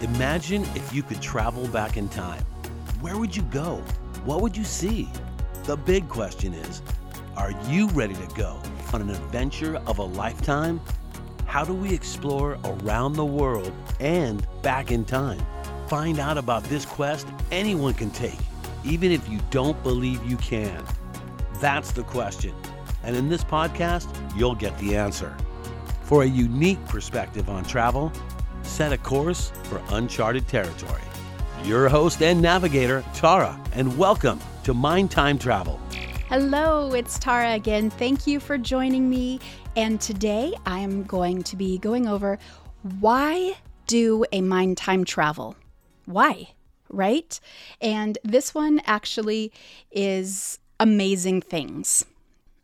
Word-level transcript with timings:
Imagine 0.00 0.62
if 0.76 0.94
you 0.94 1.02
could 1.02 1.20
travel 1.20 1.66
back 1.68 1.96
in 1.96 2.08
time. 2.08 2.44
Where 3.00 3.18
would 3.18 3.34
you 3.34 3.42
go? 3.42 3.82
What 4.24 4.42
would 4.42 4.56
you 4.56 4.62
see? 4.62 5.08
The 5.64 5.76
big 5.76 6.08
question 6.08 6.54
is 6.54 6.82
are 7.36 7.52
you 7.66 7.88
ready 7.88 8.14
to 8.14 8.26
go 8.36 8.60
on 8.92 9.02
an 9.02 9.10
adventure 9.10 9.76
of 9.88 9.98
a 9.98 10.04
lifetime? 10.04 10.80
How 11.46 11.64
do 11.64 11.74
we 11.74 11.92
explore 11.92 12.58
around 12.64 13.14
the 13.14 13.24
world 13.24 13.72
and 13.98 14.46
back 14.62 14.92
in 14.92 15.04
time? 15.04 15.44
Find 15.88 16.20
out 16.20 16.38
about 16.38 16.62
this 16.64 16.84
quest 16.84 17.26
anyone 17.50 17.94
can 17.94 18.10
take, 18.10 18.38
even 18.84 19.10
if 19.10 19.28
you 19.28 19.40
don't 19.50 19.82
believe 19.82 20.22
you 20.24 20.36
can. 20.36 20.84
That's 21.54 21.90
the 21.90 22.04
question. 22.04 22.54
And 23.02 23.16
in 23.16 23.28
this 23.28 23.42
podcast, 23.42 24.08
you'll 24.36 24.54
get 24.54 24.78
the 24.78 24.96
answer. 24.96 25.36
For 26.02 26.22
a 26.22 26.26
unique 26.26 26.84
perspective 26.86 27.48
on 27.48 27.64
travel, 27.64 28.12
set 28.68 28.92
a 28.92 28.98
course 28.98 29.50
for 29.64 29.82
uncharted 29.90 30.46
territory. 30.46 31.00
Your 31.64 31.88
host 31.88 32.22
and 32.22 32.40
navigator, 32.40 33.02
Tara, 33.14 33.58
and 33.72 33.96
welcome 33.98 34.38
to 34.64 34.74
Mind 34.74 35.10
Time 35.10 35.38
Travel. 35.38 35.80
Hello, 36.28 36.92
it's 36.92 37.18
Tara 37.18 37.54
again. 37.54 37.88
Thank 37.90 38.26
you 38.26 38.38
for 38.38 38.58
joining 38.58 39.08
me. 39.08 39.40
And 39.74 40.00
today 40.00 40.54
I 40.66 40.80
am 40.80 41.04
going 41.04 41.42
to 41.44 41.56
be 41.56 41.78
going 41.78 42.06
over 42.06 42.38
why 43.00 43.56
do 43.86 44.24
a 44.32 44.42
mind 44.42 44.76
time 44.76 45.04
travel? 45.04 45.56
Why? 46.04 46.50
Right? 46.90 47.40
And 47.80 48.18
this 48.22 48.54
one 48.54 48.80
actually 48.84 49.52
is 49.90 50.58
amazing 50.78 51.40
things. 51.40 52.04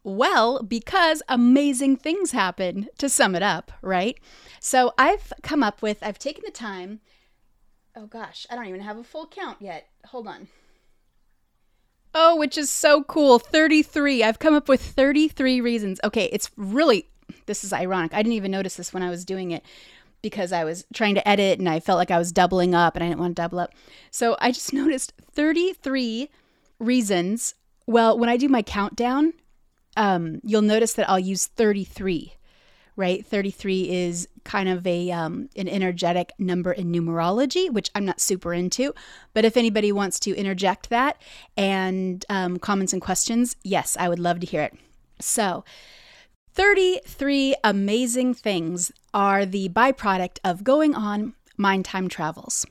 Well, 0.03 0.63
because 0.63 1.23
amazing 1.29 1.97
things 1.97 2.33
happen, 2.33 2.89
to 2.99 3.09
sum 3.09 3.35
it 3.35 3.43
up, 3.43 3.73
right? 3.81 4.19
So 4.65 4.95
I've 4.97 5.31
come 5.43 5.63
up 5.63 5.83
with, 5.83 5.99
I've 6.01 6.19
taken 6.19 6.43
the 6.43 6.51
time. 6.51 7.01
Oh 7.95 8.07
gosh, 8.07 8.47
I 8.49 8.55
don't 8.55 8.65
even 8.65 8.81
have 8.81 8.97
a 8.97 9.05
full 9.05 9.27
count 9.27 9.59
yet. 9.61 9.89
Hold 10.07 10.27
on. 10.27 10.49
Oh, 12.15 12.37
which 12.37 12.57
is 12.57 12.71
so 12.71 13.05
cool. 13.05 13.39
33. 13.39 14.25
I've 14.25 14.39
come 14.39 14.55
up 14.55 14.67
with 14.67 14.81
33 14.81 15.61
reasons. 15.61 16.01
Okay, 16.03 16.31
it's 16.33 16.51
really, 16.57 17.11
this 17.45 17.63
is 17.63 17.75
ironic. 17.75 18.15
I 18.15 18.23
didn't 18.23 18.33
even 18.33 18.51
notice 18.51 18.77
this 18.77 18.95
when 18.95 19.03
I 19.03 19.11
was 19.11 19.27
doing 19.27 19.51
it 19.51 19.63
because 20.23 20.51
I 20.51 20.65
was 20.65 20.87
trying 20.95 21.17
to 21.17 21.29
edit 21.29 21.59
and 21.59 21.69
I 21.69 21.79
felt 21.79 21.99
like 21.99 22.11
I 22.11 22.19
was 22.19 22.33
doubling 22.33 22.75
up 22.75 22.97
and 22.97 23.05
I 23.05 23.09
didn't 23.09 23.21
want 23.21 23.37
to 23.37 23.43
double 23.43 23.59
up. 23.59 23.75
So 24.11 24.35
I 24.41 24.51
just 24.51 24.73
noticed 24.73 25.13
33 25.33 26.31
reasons. 26.79 27.55
Well, 27.87 28.19
when 28.19 28.31
I 28.31 28.39
do 28.39 28.49
my 28.49 28.63
countdown, 28.63 29.35
um, 29.95 30.41
you'll 30.43 30.63
notice 30.63 30.95
that 30.95 31.11
I'll 31.11 31.19
use 31.19 31.49
33 31.49 32.33
right? 32.97 33.25
33 33.25 33.91
is 33.91 34.29
kind 34.45 34.69
of 34.69 34.87
a 34.87 35.11
um, 35.11 35.49
an 35.57 35.69
energetic 35.69 36.33
number 36.39 36.73
in 36.73 36.93
numerology, 36.93 37.71
which 37.71 37.91
I'm 37.95 38.05
not 38.05 38.21
super 38.21 38.53
into. 38.53 38.95
But 39.33 39.45
if 39.45 39.57
anybody 39.57 39.93
wants 39.93 40.21
to 40.21 40.35
interject 40.35 40.91
that 40.91 41.21
and 41.57 42.25
um, 42.29 42.59
comments 42.59 42.93
and 42.93 43.03
questions, 43.03 43.57
yes, 43.63 43.97
I 43.99 44.09
would 44.09 44.19
love 44.19 44.41
to 44.41 44.47
hear 44.47 44.63
it. 44.63 44.75
So, 45.21 45.65
33 46.53 47.57
amazing 47.65 48.35
things 48.35 48.93
are 49.13 49.45
the 49.45 49.69
byproduct 49.71 50.39
of 50.45 50.63
going 50.63 50.95
on 50.95 51.35
mind 51.57 51.85
time 51.85 52.09
travels. 52.09 52.67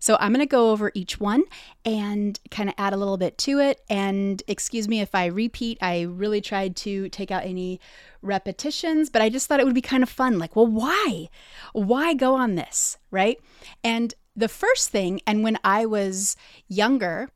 So 0.00 0.16
I'm 0.18 0.32
going 0.32 0.40
to 0.40 0.46
go 0.46 0.70
over 0.70 0.90
each 0.94 1.20
one 1.20 1.44
and 1.84 2.40
kind 2.50 2.68
of 2.70 2.74
add 2.78 2.94
a 2.94 2.96
little 2.96 3.18
bit 3.18 3.36
to 3.38 3.60
it. 3.60 3.82
And 3.88 4.42
excuse 4.48 4.88
me 4.88 5.00
if 5.00 5.14
I 5.14 5.26
repeat, 5.26 5.78
I 5.80 6.02
really 6.02 6.40
tried 6.40 6.74
to 6.76 7.08
take 7.10 7.30
out 7.30 7.44
any 7.44 7.80
repetitions, 8.22 9.10
but 9.10 9.22
I 9.22 9.28
just 9.28 9.46
thought 9.46 9.60
it 9.60 9.66
would 9.66 9.74
be 9.74 9.82
kind 9.82 10.02
of 10.02 10.08
fun. 10.08 10.38
Like, 10.38 10.56
well, 10.56 10.66
why? 10.66 11.28
Why 11.74 12.14
go 12.14 12.34
on 12.34 12.54
this? 12.54 12.96
Right. 13.10 13.38
And 13.84 14.14
the 14.34 14.48
first 14.48 14.88
thing, 14.88 15.20
and 15.26 15.44
when 15.44 15.58
I 15.62 15.84
was 15.84 16.34
younger, 16.66 17.28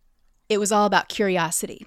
it 0.48 0.58
was 0.58 0.72
all 0.72 0.86
about 0.86 1.08
curiosity. 1.08 1.86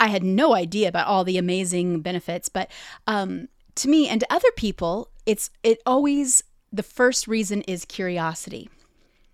I 0.00 0.08
had 0.08 0.24
no 0.24 0.54
idea 0.54 0.88
about 0.88 1.06
all 1.06 1.24
the 1.24 1.38
amazing 1.38 2.00
benefits, 2.00 2.48
but 2.48 2.70
um, 3.06 3.48
to 3.76 3.88
me 3.88 4.08
and 4.08 4.20
to 4.20 4.32
other 4.32 4.50
people, 4.56 5.10
it's 5.26 5.50
it 5.62 5.80
always 5.86 6.42
the 6.72 6.82
first 6.82 7.26
reason 7.26 7.62
is 7.62 7.84
curiosity 7.84 8.68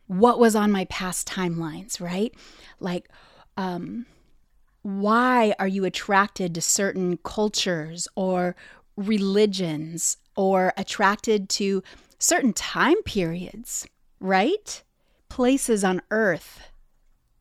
what 0.07 0.39
was 0.39 0.55
on 0.55 0.71
my 0.71 0.85
past 0.87 1.29
timelines, 1.29 2.01
right? 2.01 2.35
Like, 2.81 3.09
um, 3.57 4.07
why 4.83 5.55
are 5.59 5.69
you 5.69 5.85
attracted 5.85 6.55
to 6.55 6.61
certain 6.61 7.19
cultures 7.19 8.07
or 8.15 8.55
religions 8.97 10.19
or 10.37 10.73
attracted 10.77 11.49
to 11.49 11.83
certain 12.19 12.53
time 12.53 13.03
periods, 13.05 13.87
right? 14.21 14.83
Places 15.29 15.85
on 15.85 16.03
earth. 16.11 16.61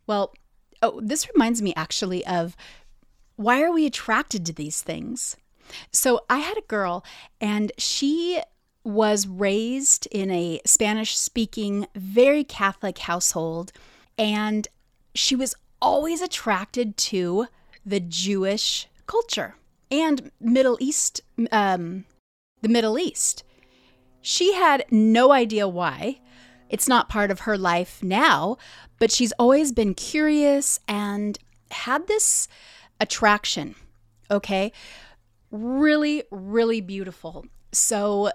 Well, 0.07 0.33
oh, 0.81 0.99
this 1.03 1.29
reminds 1.33 1.61
me 1.61 1.73
actually 1.75 2.25
of 2.25 2.55
why 3.35 3.61
are 3.61 3.71
we 3.71 3.85
attracted 3.85 4.45
to 4.45 4.53
these 4.53 4.81
things? 4.81 5.35
So 5.91 6.21
I 6.29 6.37
had 6.37 6.57
a 6.57 6.67
girl 6.67 7.03
and 7.41 7.71
she 7.77 8.41
was 8.83 9.27
raised 9.27 10.07
in 10.11 10.29
a 10.31 10.59
Spanish 10.65 11.17
speaking, 11.17 11.87
very 11.95 12.43
Catholic 12.43 12.97
household, 12.99 13.71
and 14.17 14.67
she 15.15 15.35
was 15.35 15.55
always 15.81 16.21
attracted 16.21 16.97
to 16.97 17.47
the 17.85 17.99
Jewish 17.99 18.87
culture 19.05 19.55
and 19.91 20.31
Middle 20.39 20.77
East, 20.79 21.21
um, 21.51 22.05
the 22.61 22.69
Middle 22.69 22.97
East. 22.97 23.43
She 24.21 24.53
had 24.53 24.85
no 24.89 25.31
idea 25.31 25.67
why. 25.67 26.19
It's 26.69 26.87
not 26.87 27.09
part 27.09 27.29
of 27.29 27.41
her 27.41 27.57
life 27.57 28.01
now, 28.01 28.57
but 28.97 29.11
she's 29.11 29.33
always 29.33 29.71
been 29.71 29.93
curious 29.93 30.79
and 30.87 31.37
had 31.69 32.07
this 32.07 32.47
attraction. 32.99 33.75
Okay. 34.31 34.71
Really, 35.51 36.23
really 36.31 36.81
beautiful. 36.81 37.45
So 37.71 38.31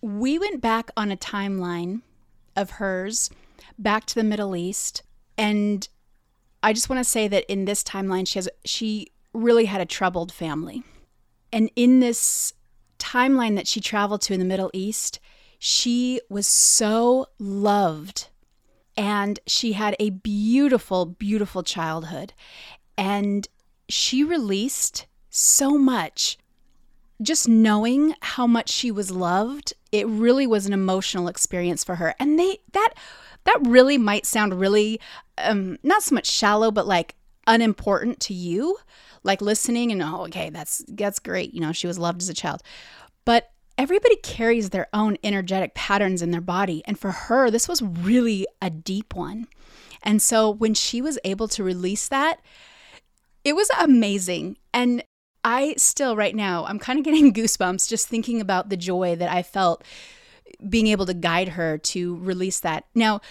we 0.00 0.38
went 0.38 0.60
back 0.60 0.90
on 0.96 1.10
a 1.10 1.16
timeline 1.16 2.02
of 2.56 2.72
hers 2.72 3.30
back 3.78 4.04
to 4.06 4.14
the 4.14 4.24
Middle 4.24 4.56
East 4.56 5.02
and 5.36 5.88
I 6.62 6.72
just 6.72 6.88
want 6.88 6.98
to 6.98 7.08
say 7.08 7.28
that 7.28 7.44
in 7.50 7.64
this 7.64 7.82
timeline 7.82 8.26
she 8.26 8.38
has 8.38 8.48
she 8.64 9.08
really 9.32 9.66
had 9.66 9.80
a 9.80 9.86
troubled 9.86 10.32
family. 10.32 10.82
And 11.52 11.70
in 11.76 12.00
this 12.00 12.52
timeline 12.98 13.54
that 13.56 13.68
she 13.68 13.80
traveled 13.80 14.20
to 14.22 14.34
in 14.34 14.40
the 14.40 14.44
Middle 14.44 14.70
East, 14.74 15.20
she 15.58 16.20
was 16.28 16.46
so 16.46 17.26
loved 17.38 18.28
and 18.96 19.38
she 19.46 19.72
had 19.72 19.94
a 20.00 20.10
beautiful 20.10 21.06
beautiful 21.06 21.62
childhood 21.62 22.32
and 22.96 23.48
she 23.88 24.24
released 24.24 25.06
so 25.30 25.78
much 25.78 26.38
just 27.20 27.48
knowing 27.48 28.14
how 28.20 28.46
much 28.46 28.68
she 28.68 28.90
was 28.90 29.10
loved, 29.10 29.74
it 29.90 30.06
really 30.06 30.46
was 30.46 30.66
an 30.66 30.72
emotional 30.72 31.28
experience 31.28 31.82
for 31.82 31.96
her. 31.96 32.14
And 32.18 32.38
they 32.38 32.58
that 32.72 32.94
that 33.44 33.58
really 33.62 33.98
might 33.98 34.26
sound 34.26 34.60
really 34.60 35.00
um 35.38 35.78
not 35.82 36.02
so 36.02 36.14
much 36.14 36.26
shallow 36.26 36.70
but 36.70 36.86
like 36.86 37.16
unimportant 37.46 38.20
to 38.20 38.34
you, 38.34 38.76
like 39.22 39.40
listening 39.40 39.90
and 39.90 40.02
oh 40.02 40.24
okay, 40.24 40.50
that's 40.50 40.84
that's 40.88 41.18
great, 41.18 41.54
you 41.54 41.60
know, 41.60 41.72
she 41.72 41.86
was 41.86 41.98
loved 41.98 42.22
as 42.22 42.28
a 42.28 42.34
child. 42.34 42.62
But 43.24 43.50
everybody 43.76 44.16
carries 44.16 44.70
their 44.70 44.88
own 44.92 45.16
energetic 45.22 45.74
patterns 45.74 46.22
in 46.22 46.30
their 46.30 46.40
body, 46.40 46.82
and 46.86 46.98
for 46.98 47.10
her 47.10 47.50
this 47.50 47.68
was 47.68 47.82
really 47.82 48.46
a 48.62 48.70
deep 48.70 49.14
one. 49.14 49.48
And 50.02 50.22
so 50.22 50.48
when 50.50 50.74
she 50.74 51.02
was 51.02 51.18
able 51.24 51.48
to 51.48 51.64
release 51.64 52.06
that, 52.08 52.40
it 53.44 53.56
was 53.56 53.68
amazing. 53.80 54.56
And 54.72 55.02
I 55.48 55.72
still, 55.78 56.14
right 56.14 56.36
now, 56.36 56.66
I'm 56.66 56.78
kind 56.78 56.98
of 56.98 57.06
getting 57.06 57.32
goosebumps 57.32 57.88
just 57.88 58.06
thinking 58.06 58.38
about 58.38 58.68
the 58.68 58.76
joy 58.76 59.16
that 59.16 59.32
I 59.32 59.42
felt 59.42 59.82
being 60.68 60.88
able 60.88 61.06
to 61.06 61.14
guide 61.14 61.48
her 61.50 61.78
to 61.78 62.16
release 62.16 62.60
that. 62.60 62.84
Now, 62.94 63.22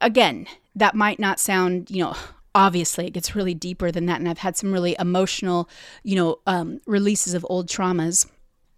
again, 0.00 0.46
that 0.74 0.94
might 0.94 1.18
not 1.18 1.38
sound, 1.38 1.90
you 1.90 2.02
know, 2.02 2.16
obviously 2.54 3.06
it 3.06 3.12
gets 3.12 3.36
really 3.36 3.52
deeper 3.52 3.90
than 3.90 4.06
that. 4.06 4.20
And 4.20 4.28
I've 4.28 4.38
had 4.38 4.56
some 4.56 4.72
really 4.72 4.96
emotional, 4.98 5.68
you 6.02 6.16
know, 6.16 6.38
um, 6.46 6.80
releases 6.86 7.34
of 7.34 7.46
old 7.50 7.68
traumas. 7.68 8.26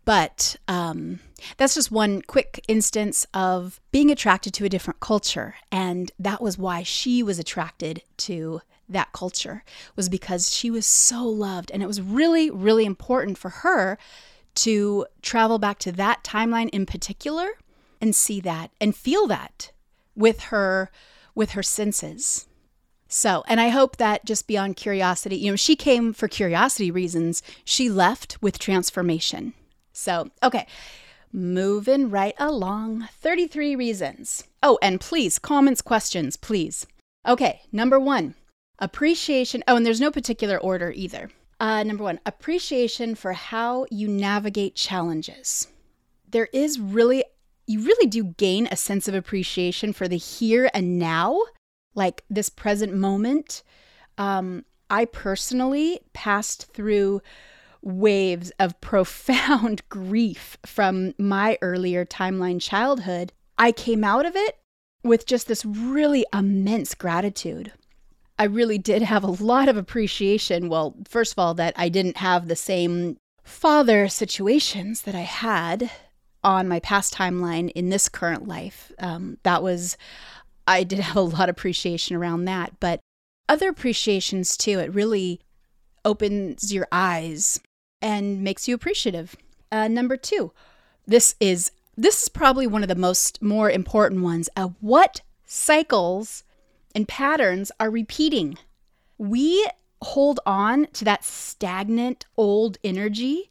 But 0.04 0.56
um, 0.66 1.20
that's 1.58 1.76
just 1.76 1.92
one 1.92 2.22
quick 2.22 2.64
instance 2.66 3.24
of 3.32 3.80
being 3.92 4.10
attracted 4.10 4.54
to 4.54 4.64
a 4.64 4.68
different 4.68 4.98
culture. 4.98 5.54
And 5.70 6.10
that 6.18 6.42
was 6.42 6.58
why 6.58 6.82
she 6.82 7.22
was 7.22 7.38
attracted 7.38 8.02
to 8.18 8.60
that 8.88 9.12
culture 9.12 9.64
was 9.96 10.08
because 10.08 10.52
she 10.52 10.70
was 10.70 10.86
so 10.86 11.24
loved. 11.24 11.70
And 11.70 11.82
it 11.82 11.86
was 11.86 12.00
really 12.00 12.50
really 12.50 12.84
important 12.84 13.38
for 13.38 13.48
her 13.48 13.98
to 14.54 15.06
travel 15.22 15.58
back 15.58 15.78
to 15.80 15.92
that 15.92 16.22
timeline 16.22 16.68
in 16.70 16.84
particular 16.84 17.52
and 18.00 18.14
see 18.14 18.40
that 18.40 18.70
and 18.80 18.94
feel 18.94 19.26
that 19.26 19.72
with 20.14 20.44
her 20.44 20.90
with 21.34 21.52
her 21.52 21.62
senses. 21.62 22.46
So 23.08 23.44
and 23.46 23.60
i 23.60 23.68
hope 23.68 23.96
that 23.98 24.24
just 24.24 24.46
beyond 24.46 24.76
curiosity 24.76 25.36
you 25.36 25.50
know 25.50 25.56
she 25.56 25.76
came 25.76 26.12
for 26.12 26.28
curiosity 26.28 26.90
reasons. 26.90 27.42
She 27.64 27.88
left 27.88 28.40
with 28.42 28.58
transformation. 28.58 29.54
So 29.92 30.30
okay 30.42 30.66
moving 31.32 32.10
right 32.10 32.34
along. 32.38 33.08
33 33.12 33.74
reasons. 33.74 34.44
Oh, 34.62 34.78
and 34.82 35.00
please, 35.00 35.38
comments, 35.38 35.80
questions, 35.82 36.36
please. 36.36 36.86
Okay, 37.26 37.62
number 37.72 37.98
one, 37.98 38.34
appreciation. 38.82 39.64
Oh, 39.66 39.76
and 39.76 39.86
there's 39.86 40.00
no 40.00 40.10
particular 40.10 40.58
order 40.58 40.92
either. 40.94 41.30
Uh, 41.58 41.84
number 41.84 42.02
one, 42.02 42.20
appreciation 42.26 43.14
for 43.14 43.32
how 43.32 43.86
you 43.90 44.08
navigate 44.08 44.74
challenges. 44.74 45.68
There 46.28 46.48
is 46.52 46.80
really, 46.80 47.24
you 47.66 47.80
really 47.80 48.08
do 48.08 48.24
gain 48.24 48.66
a 48.70 48.76
sense 48.76 49.06
of 49.06 49.14
appreciation 49.14 49.92
for 49.92 50.08
the 50.08 50.16
here 50.16 50.68
and 50.74 50.98
now, 50.98 51.40
like 51.94 52.24
this 52.28 52.48
present 52.48 52.92
moment. 52.92 53.62
Um, 54.18 54.64
I 54.90 55.04
personally 55.04 56.00
passed 56.12 56.72
through 56.72 57.22
waves 57.80 58.50
of 58.58 58.80
profound 58.80 59.88
grief 59.88 60.58
from 60.66 61.14
my 61.16 61.56
earlier 61.62 62.04
timeline 62.04 62.60
childhood. 62.60 63.32
I 63.56 63.70
came 63.70 64.02
out 64.02 64.26
of 64.26 64.34
it 64.34 64.58
with 65.04 65.26
just 65.26 65.46
this 65.46 65.64
really 65.64 66.24
immense 66.32 66.94
gratitude. 66.94 67.72
I 68.42 68.46
really 68.46 68.78
did 68.78 69.02
have 69.02 69.22
a 69.22 69.28
lot 69.44 69.68
of 69.68 69.76
appreciation. 69.76 70.68
Well, 70.68 70.96
first 71.08 71.30
of 71.30 71.38
all, 71.38 71.54
that 71.54 71.74
I 71.76 71.88
didn't 71.88 72.16
have 72.16 72.48
the 72.48 72.56
same 72.56 73.16
father 73.44 74.08
situations 74.08 75.02
that 75.02 75.14
I 75.14 75.20
had 75.20 75.92
on 76.42 76.66
my 76.66 76.80
past 76.80 77.14
timeline 77.14 77.70
in 77.70 77.88
this 77.88 78.08
current 78.08 78.48
life. 78.48 78.90
Um, 78.98 79.38
that 79.44 79.62
was, 79.62 79.96
I 80.66 80.82
did 80.82 80.98
have 80.98 81.14
a 81.14 81.20
lot 81.20 81.48
of 81.48 81.54
appreciation 81.54 82.16
around 82.16 82.46
that. 82.46 82.80
But 82.80 82.98
other 83.48 83.68
appreciations 83.68 84.56
too, 84.56 84.80
it 84.80 84.92
really 84.92 85.38
opens 86.04 86.74
your 86.74 86.88
eyes 86.90 87.60
and 88.00 88.42
makes 88.42 88.66
you 88.66 88.74
appreciative. 88.74 89.36
Uh, 89.70 89.86
number 89.86 90.16
two, 90.16 90.50
this 91.06 91.36
is 91.38 91.70
this 91.96 92.24
is 92.24 92.28
probably 92.28 92.66
one 92.66 92.82
of 92.82 92.88
the 92.88 92.96
most 92.96 93.40
more 93.40 93.70
important 93.70 94.22
ones. 94.22 94.48
Uh, 94.56 94.70
what 94.80 95.20
cycles 95.46 96.42
and 96.94 97.08
patterns 97.08 97.72
are 97.80 97.90
repeating. 97.90 98.58
We 99.18 99.66
hold 100.02 100.40
on 100.44 100.86
to 100.94 101.04
that 101.04 101.24
stagnant 101.24 102.26
old 102.36 102.78
energy, 102.82 103.50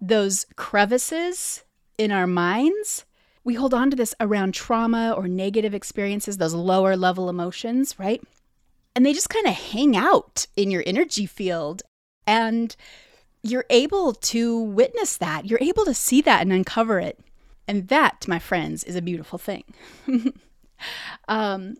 those 0.00 0.46
crevices 0.56 1.64
in 1.98 2.10
our 2.10 2.26
minds. 2.26 3.04
We 3.44 3.54
hold 3.54 3.74
on 3.74 3.90
to 3.90 3.96
this 3.96 4.14
around 4.20 4.54
trauma 4.54 5.12
or 5.12 5.28
negative 5.28 5.74
experiences, 5.74 6.38
those 6.38 6.54
lower 6.54 6.96
level 6.96 7.28
emotions, 7.28 7.98
right? 7.98 8.22
And 8.96 9.04
they 9.04 9.12
just 9.12 9.30
kind 9.30 9.46
of 9.46 9.54
hang 9.54 9.96
out 9.96 10.46
in 10.56 10.70
your 10.70 10.82
energy 10.86 11.26
field. 11.26 11.82
And 12.26 12.74
you're 13.42 13.66
able 13.68 14.14
to 14.14 14.58
witness 14.58 15.18
that. 15.18 15.46
You're 15.46 15.58
able 15.60 15.84
to 15.84 15.94
see 15.94 16.22
that 16.22 16.42
and 16.42 16.52
uncover 16.52 16.98
it. 16.98 17.18
And 17.68 17.88
that, 17.88 18.26
my 18.26 18.38
friends, 18.38 18.84
is 18.84 18.96
a 18.96 19.02
beautiful 19.02 19.38
thing. 19.38 19.64
um, 21.28 21.76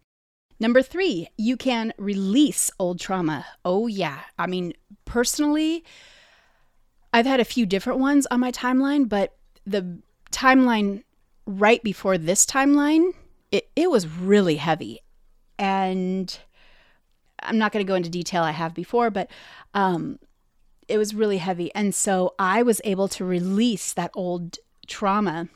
Number 0.61 0.83
three, 0.83 1.29
you 1.37 1.56
can 1.56 1.93
release 1.99 2.71
old 2.79 3.01
trauma. 3.01 3.45
Oh, 3.65 3.87
yeah. 3.87 4.21
I 4.39 4.47
mean, 4.47 4.73
personally, 5.05 5.85
I've 7.12 7.27
had 7.27 7.41
a 7.41 7.45
few 7.45 7.67
different 7.67 8.01
ones 8.01 8.27
on 8.31 8.41
my 8.41 8.53
timeline, 8.53 9.09
but 9.09 9.37
the 9.67 10.01
timeline 10.31 11.03
right 11.47 11.83
before 11.83 12.19
this 12.19 12.47
timeline, 12.47 13.12
it, 13.51 13.69
it 13.77 13.91
was 13.91 14.06
really 14.06 14.56
heavy. 14.56 15.01
And 15.59 16.37
I'm 17.41 17.59
not 17.59 17.73
going 17.73 17.85
to 17.85 17.89
go 17.89 17.95
into 17.95 18.11
detail 18.11 18.43
I 18.43 18.53
have 18.53 18.75
before, 18.75 19.11
but 19.11 19.31
um, 19.75 20.19
it 20.89 20.99
was 20.99 21.15
really 21.15 21.39
heavy. 21.39 21.75
And 21.75 21.95
so 21.95 22.35
I 22.39 22.62
was 22.62 22.81
able 22.85 23.09
to 23.09 23.25
release 23.25 23.93
that 23.93 24.11
old 24.15 24.59
trauma 24.87 25.49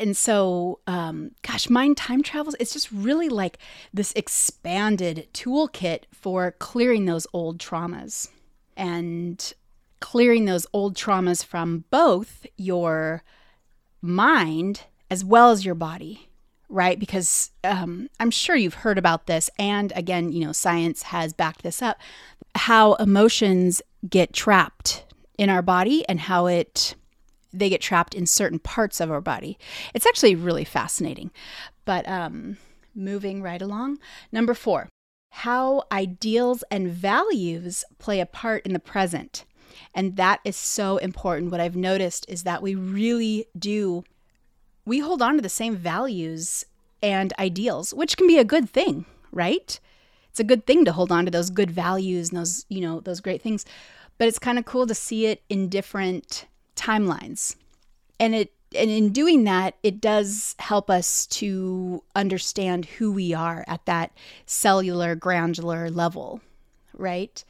and 0.00 0.16
so 0.16 0.78
um, 0.86 1.32
gosh 1.42 1.68
mind 1.68 1.96
time 1.96 2.22
travels 2.22 2.56
it's 2.60 2.72
just 2.72 2.90
really 2.92 3.28
like 3.28 3.58
this 3.92 4.12
expanded 4.14 5.28
toolkit 5.32 6.02
for 6.12 6.52
clearing 6.52 7.04
those 7.06 7.26
old 7.32 7.58
traumas 7.58 8.28
and 8.76 9.52
clearing 10.00 10.44
those 10.44 10.66
old 10.72 10.96
traumas 10.96 11.44
from 11.44 11.84
both 11.90 12.46
your 12.56 13.22
mind 14.00 14.82
as 15.10 15.24
well 15.24 15.50
as 15.50 15.64
your 15.64 15.74
body 15.74 16.28
right? 16.72 16.98
Because 16.98 17.50
um, 17.64 18.08
i'm 18.18 18.30
sure 18.30 18.56
you've 18.56 18.74
heard 18.74 18.98
about 18.98 19.26
this 19.26 19.50
and 19.58 19.92
again 19.94 20.32
you 20.32 20.44
know 20.44 20.52
science 20.52 21.02
has 21.02 21.32
backed 21.32 21.62
this 21.62 21.82
up 21.82 21.98
how 22.54 22.94
emotions 22.94 23.82
get 24.08 24.32
trapped 24.32 25.04
in 25.38 25.48
our 25.48 25.62
body 25.62 26.04
and 26.08 26.20
how 26.20 26.46
it 26.46 26.94
they 27.52 27.68
get 27.68 27.80
trapped 27.80 28.14
in 28.14 28.26
certain 28.26 28.58
parts 28.58 29.00
of 29.00 29.10
our 29.10 29.20
body. 29.20 29.58
It's 29.94 30.06
actually 30.06 30.34
really 30.34 30.64
fascinating. 30.64 31.30
But 31.84 32.08
um, 32.08 32.56
moving 32.94 33.42
right 33.42 33.62
along. 33.62 33.98
Number 34.30 34.54
four, 34.54 34.88
how 35.30 35.84
ideals 35.90 36.62
and 36.70 36.90
values 36.90 37.84
play 37.98 38.20
a 38.20 38.26
part 38.26 38.64
in 38.66 38.72
the 38.72 38.78
present. 38.78 39.44
And 39.94 40.16
that 40.16 40.40
is 40.44 40.56
so 40.56 40.98
important. 40.98 41.50
What 41.50 41.60
I've 41.60 41.76
noticed 41.76 42.26
is 42.28 42.42
that 42.42 42.62
we 42.62 42.74
really 42.74 43.46
do, 43.58 44.04
we 44.84 44.98
hold 44.98 45.22
on 45.22 45.36
to 45.36 45.42
the 45.42 45.48
same 45.48 45.76
values 45.76 46.64
and 47.02 47.32
ideals, 47.38 47.92
which 47.94 48.16
can 48.16 48.26
be 48.26 48.38
a 48.38 48.44
good 48.44 48.68
thing, 48.68 49.06
right? 49.32 49.80
It's 50.28 50.40
a 50.40 50.44
good 50.44 50.66
thing 50.66 50.84
to 50.84 50.92
hold 50.92 51.10
on 51.10 51.24
to 51.24 51.30
those 51.30 51.50
good 51.50 51.70
values 51.70 52.30
and 52.30 52.38
those, 52.38 52.64
you 52.68 52.80
know, 52.80 53.00
those 53.00 53.20
great 53.20 53.42
things. 53.42 53.64
But 54.18 54.28
it's 54.28 54.38
kind 54.38 54.58
of 54.58 54.64
cool 54.64 54.86
to 54.86 54.94
see 54.94 55.26
it 55.26 55.42
in 55.48 55.68
different 55.68 56.46
timelines. 56.76 57.56
And 58.18 58.34
it 58.34 58.52
and 58.74 58.90
in 58.90 59.10
doing 59.10 59.44
that, 59.44 59.74
it 59.82 60.00
does 60.00 60.54
help 60.58 60.88
us 60.88 61.26
to 61.26 62.02
understand 62.14 62.86
who 62.86 63.12
we 63.12 63.34
are 63.34 63.64
at 63.68 63.84
that 63.86 64.12
cellular, 64.46 65.14
granular 65.14 65.90
level, 65.90 66.40
right? 66.94 67.44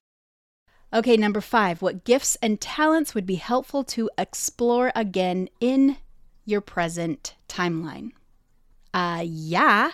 Okay, 0.95 1.17
number 1.17 1.41
five, 1.41 1.81
what 1.81 2.05
gifts 2.05 2.37
and 2.43 2.61
talents 2.61 3.15
would 3.15 3.25
be 3.25 3.37
helpful 3.37 3.83
to 3.85 4.11
explore 4.19 4.93
again 4.95 5.49
in 5.61 5.97
your 6.45 6.61
present 6.61 7.35
timeline? 7.49 8.11
Uh, 8.93 9.23
yeah, 9.25 9.93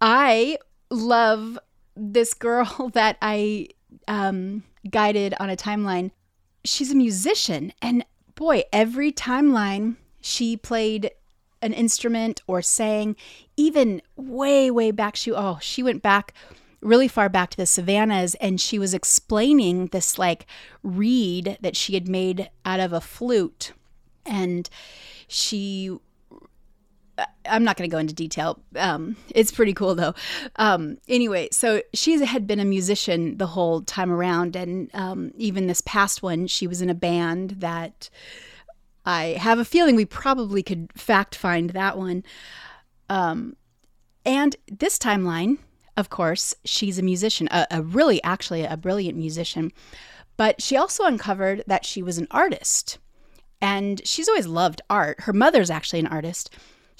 I 0.00 0.58
love 0.90 1.58
this 1.96 2.34
girl 2.34 2.90
that 2.94 3.16
I 3.20 3.68
um, 4.06 4.62
guided 4.88 5.34
on 5.40 5.50
a 5.50 5.56
timeline. 5.56 6.12
She's 6.64 6.92
a 6.92 6.96
musician, 6.96 7.72
and 7.82 8.04
boy, 8.42 8.64
every 8.72 9.12
timeline 9.12 9.94
she 10.20 10.56
played 10.56 11.12
an 11.62 11.72
instrument 11.72 12.42
or 12.48 12.60
sang, 12.60 13.14
even 13.56 14.02
way, 14.16 14.68
way 14.68 14.90
back. 14.90 15.14
She, 15.14 15.30
oh, 15.30 15.58
she 15.62 15.80
went 15.80 16.02
back 16.02 16.34
really 16.80 17.06
far 17.06 17.28
back 17.28 17.50
to 17.50 17.56
the 17.56 17.66
savannas 17.66 18.34
and 18.40 18.60
she 18.60 18.80
was 18.80 18.94
explaining 18.94 19.86
this 19.86 20.18
like 20.18 20.46
reed 20.82 21.56
that 21.60 21.76
she 21.76 21.94
had 21.94 22.08
made 22.08 22.50
out 22.64 22.80
of 22.80 22.92
a 22.92 23.00
flute. 23.00 23.74
And 24.26 24.68
she 25.28 25.96
I'm 27.44 27.64
not 27.64 27.76
going 27.76 27.88
to 27.88 27.94
go 27.94 27.98
into 27.98 28.14
detail. 28.14 28.58
Um, 28.76 29.16
it's 29.34 29.52
pretty 29.52 29.74
cool 29.74 29.94
though. 29.94 30.14
Um, 30.56 30.98
anyway, 31.08 31.48
so 31.52 31.82
she 31.92 32.24
had 32.24 32.46
been 32.46 32.60
a 32.60 32.64
musician 32.64 33.36
the 33.36 33.48
whole 33.48 33.82
time 33.82 34.10
around, 34.10 34.56
and 34.56 34.90
um, 34.94 35.32
even 35.36 35.66
this 35.66 35.82
past 35.82 36.22
one, 36.22 36.46
she 36.46 36.66
was 36.66 36.80
in 36.80 36.88
a 36.90 36.94
band 36.94 37.56
that 37.58 38.08
I 39.04 39.36
have 39.38 39.58
a 39.58 39.64
feeling 39.64 39.96
we 39.96 40.04
probably 40.04 40.62
could 40.62 40.90
fact 40.94 41.34
find 41.34 41.70
that 41.70 41.98
one. 41.98 42.24
Um, 43.08 43.56
and 44.24 44.56
this 44.70 44.98
timeline, 44.98 45.58
of 45.96 46.08
course, 46.08 46.54
she's 46.64 46.98
a 46.98 47.02
musician, 47.02 47.48
a, 47.50 47.66
a 47.70 47.82
really, 47.82 48.22
actually, 48.22 48.64
a 48.64 48.76
brilliant 48.76 49.18
musician. 49.18 49.72
But 50.36 50.62
she 50.62 50.76
also 50.76 51.04
uncovered 51.04 51.64
that 51.66 51.84
she 51.84 52.02
was 52.02 52.18
an 52.18 52.28
artist. 52.30 52.98
And 53.60 54.00
she's 54.04 54.28
always 54.28 54.46
loved 54.46 54.80
art. 54.88 55.20
Her 55.20 55.32
mother's 55.32 55.70
actually 55.70 56.00
an 56.00 56.06
artist. 56.06 56.50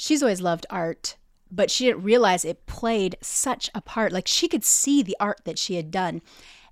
She's 0.03 0.21
always 0.21 0.41
loved 0.41 0.67
art, 0.69 1.15
but 1.49 1.71
she 1.71 1.85
didn't 1.85 2.03
realize 2.03 2.45
it 2.45 2.67
played 2.67 3.17
such 3.23 3.71
a 3.73 3.81
part. 3.81 4.11
Like 4.11 4.27
she 4.27 4.49
could 4.49 4.65
see 4.65 5.01
the 5.01 5.17
art 5.21 5.43
that 5.45 5.61
she 5.61 5.77
had 5.77 5.93
done. 5.93 6.23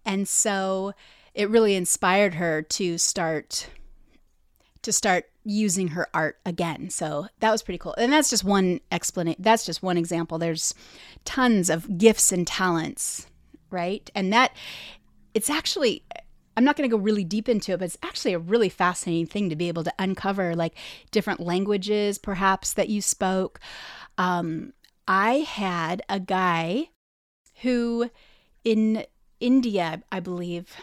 And 0.04 0.26
so 0.26 0.94
it 1.32 1.48
really 1.48 1.76
inspired 1.76 2.34
her 2.34 2.60
to 2.60 2.98
start 2.98 3.68
to 4.82 4.92
start 4.92 5.26
using 5.44 5.88
her 5.88 6.08
art 6.12 6.38
again. 6.44 6.90
So 6.90 7.28
that 7.38 7.52
was 7.52 7.62
pretty 7.62 7.78
cool. 7.78 7.94
And 7.96 8.12
that's 8.12 8.30
just 8.30 8.42
one 8.42 8.80
explanation. 8.90 9.40
That's 9.40 9.64
just 9.64 9.80
one 9.80 9.96
example. 9.96 10.36
There's 10.36 10.74
tons 11.24 11.70
of 11.70 11.98
gifts 11.98 12.32
and 12.32 12.44
talents, 12.44 13.28
right? 13.70 14.10
And 14.12 14.32
that 14.32 14.56
it's 15.34 15.50
actually 15.50 16.02
I'm 16.60 16.64
not 16.64 16.76
going 16.76 16.90
to 16.90 16.94
go 16.94 17.00
really 17.00 17.24
deep 17.24 17.48
into 17.48 17.72
it, 17.72 17.78
but 17.78 17.86
it's 17.86 17.96
actually 18.02 18.34
a 18.34 18.38
really 18.38 18.68
fascinating 18.68 19.24
thing 19.24 19.48
to 19.48 19.56
be 19.56 19.68
able 19.68 19.82
to 19.82 19.94
uncover 19.98 20.54
like 20.54 20.74
different 21.10 21.40
languages 21.40 22.18
perhaps 22.18 22.74
that 22.74 22.90
you 22.90 23.00
spoke. 23.00 23.60
Um, 24.18 24.74
I 25.08 25.36
had 25.36 26.02
a 26.10 26.20
guy 26.20 26.90
who 27.62 28.10
in 28.62 29.06
India, 29.40 30.02
I 30.12 30.20
believe 30.20 30.76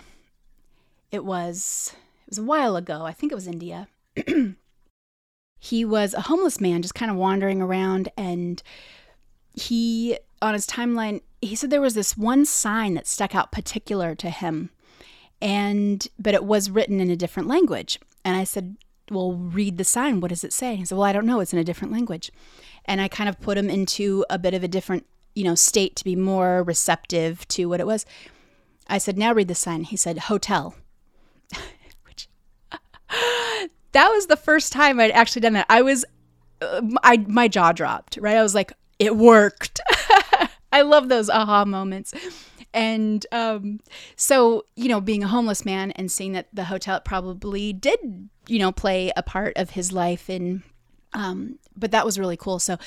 it 1.12 1.24
was 1.24 1.93
it 2.25 2.31
was 2.31 2.39
a 2.39 2.43
while 2.43 2.75
ago. 2.75 3.05
I 3.05 3.12
think 3.12 3.31
it 3.31 3.36
was 3.36 3.46
India. 3.46 3.88
he 5.60 5.86
was 5.86 6.15
a 6.15 6.22
homeless 6.22 6.60
man 6.60 6.81
just 6.81 6.96
kind 6.96 7.12
of 7.12 7.17
wandering 7.17 7.62
around 7.62 8.10
and 8.17 8.63
he, 9.53 10.17
on 10.41 10.55
his 10.55 10.65
timeline, 10.65 11.22
he 11.39 11.55
said 11.55 11.69
there 11.69 11.81
was 11.81 11.93
this 11.93 12.17
one 12.17 12.46
sign 12.46 12.96
that 12.96 13.05
stuck 13.05 13.36
out 13.36 13.51
particular 13.51 14.15
to 14.15 14.31
him 14.31 14.72
and 15.41 16.08
but 16.17 16.34
it 16.34 16.44
was 16.44 16.70
written 16.70 17.00
in 17.00 17.10
a 17.10 17.15
different 17.15 17.48
language. 17.48 18.00
And 18.25 18.36
i 18.36 18.44
said 18.44 18.77
well 19.10 19.34
read 19.34 19.77
the 19.77 19.84
sign. 19.84 20.20
What 20.20 20.29
does 20.29 20.44
it 20.44 20.53
say? 20.53 20.75
He 20.75 20.86
said 20.86 20.98
well 20.98 21.08
i 21.08 21.13
don't 21.13 21.25
know. 21.25 21.39
It's 21.39 21.53
in 21.53 21.60
a 21.60 21.63
different 21.63 21.94
language. 21.94 22.32
And 22.86 23.01
i 23.01 23.08
kind 23.08 23.29
of 23.29 23.39
put 23.39 23.58
him 23.58 23.70
into 23.70 24.25
a 24.29 24.39
bit 24.39 24.53
of 24.53 24.63
a 24.63 24.67
different 24.67 25.06
you 25.36 25.44
know 25.44 25.56
state 25.56 25.96
to 25.98 26.03
be 26.03 26.15
more 26.15 26.63
receptive 26.63 27.48
to 27.50 27.65
what 27.65 27.79
it 27.79 27.88
was. 27.88 28.06
I 28.88 28.98
said 28.98 29.17
now 29.17 29.34
read 29.34 29.48
the 29.48 29.56
sign. 29.56 29.84
He 29.84 29.98
said 29.98 30.17
hotel. 30.20 30.75
Which 32.06 32.29
that 33.91 34.10
was 34.10 34.27
the 34.27 34.38
first 34.38 34.72
time 34.72 35.00
i'd 35.00 35.12
actually 35.12 35.41
done 35.41 35.53
that. 35.53 35.67
I 35.70 35.82
was 35.82 36.06
uh, 36.62 36.82
I 37.03 37.17
my 37.17 37.48
jaw 37.48 37.72
dropped 37.72 38.17
right? 38.20 38.38
I 38.38 38.44
was 38.44 38.56
like 38.56 38.74
it 39.00 39.15
worked. 39.15 39.79
I 40.72 40.82
love 40.82 41.08
those 41.08 41.29
aha 41.29 41.65
moments 41.65 42.13
and 42.77 43.25
um, 43.31 43.79
so, 44.15 44.65
you 44.75 44.88
know, 44.88 45.01
being 45.01 45.24
a 45.24 45.27
homeless 45.27 45.65
man 45.65 45.89
and 45.93 46.12
seeing 46.12 46.34
that 46.34 46.48
the 46.53 46.65
hotel 46.65 47.01
probably 47.01 47.74
did, 47.74 48.29
you 48.48 48.60
know, 48.60 48.72
play 48.72 49.12
a 49.17 49.24
part 49.24 49.53
of 49.55 49.72
his 49.72 49.91
life. 49.91 50.29
And, 50.29 50.62
um, 51.12 51.57
but 51.75 51.89
that 51.89 52.05
was 52.05 52.19
really 52.19 52.38
cool. 52.38 52.60
So, 52.60 52.77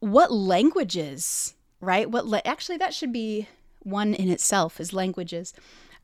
what 0.00 0.30
languages, 0.30 1.54
right? 1.80 2.10
What, 2.10 2.46
actually, 2.46 2.76
that 2.76 2.92
should 2.92 3.10
be 3.10 3.48
one 3.84 4.12
in 4.12 4.28
itself 4.28 4.80
is 4.80 4.92
languages. 4.92 5.54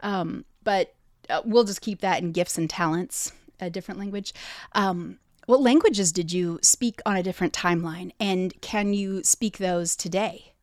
Um, 0.01 0.47
but 0.63 0.95
uh, 1.29 1.43
we'll 1.45 1.65
just 1.65 1.83
keep 1.83 2.01
that 2.01 2.23
in 2.23 2.33
gifts 2.33 2.57
and 2.57 2.71
talents, 2.71 3.31
a 3.61 3.69
different 3.69 4.01
language. 4.01 4.33
Um, 4.73 5.19
what 5.45 5.61
languages 5.61 6.13
did 6.13 6.33
you 6.33 6.61
speak 6.63 7.03
on 7.05 7.15
a 7.15 7.23
different 7.23 7.53
timeline? 7.53 8.13
And 8.19 8.59
can 8.63 8.95
you 8.95 9.23
speak 9.23 9.59
those 9.59 9.97
today? 9.97 10.54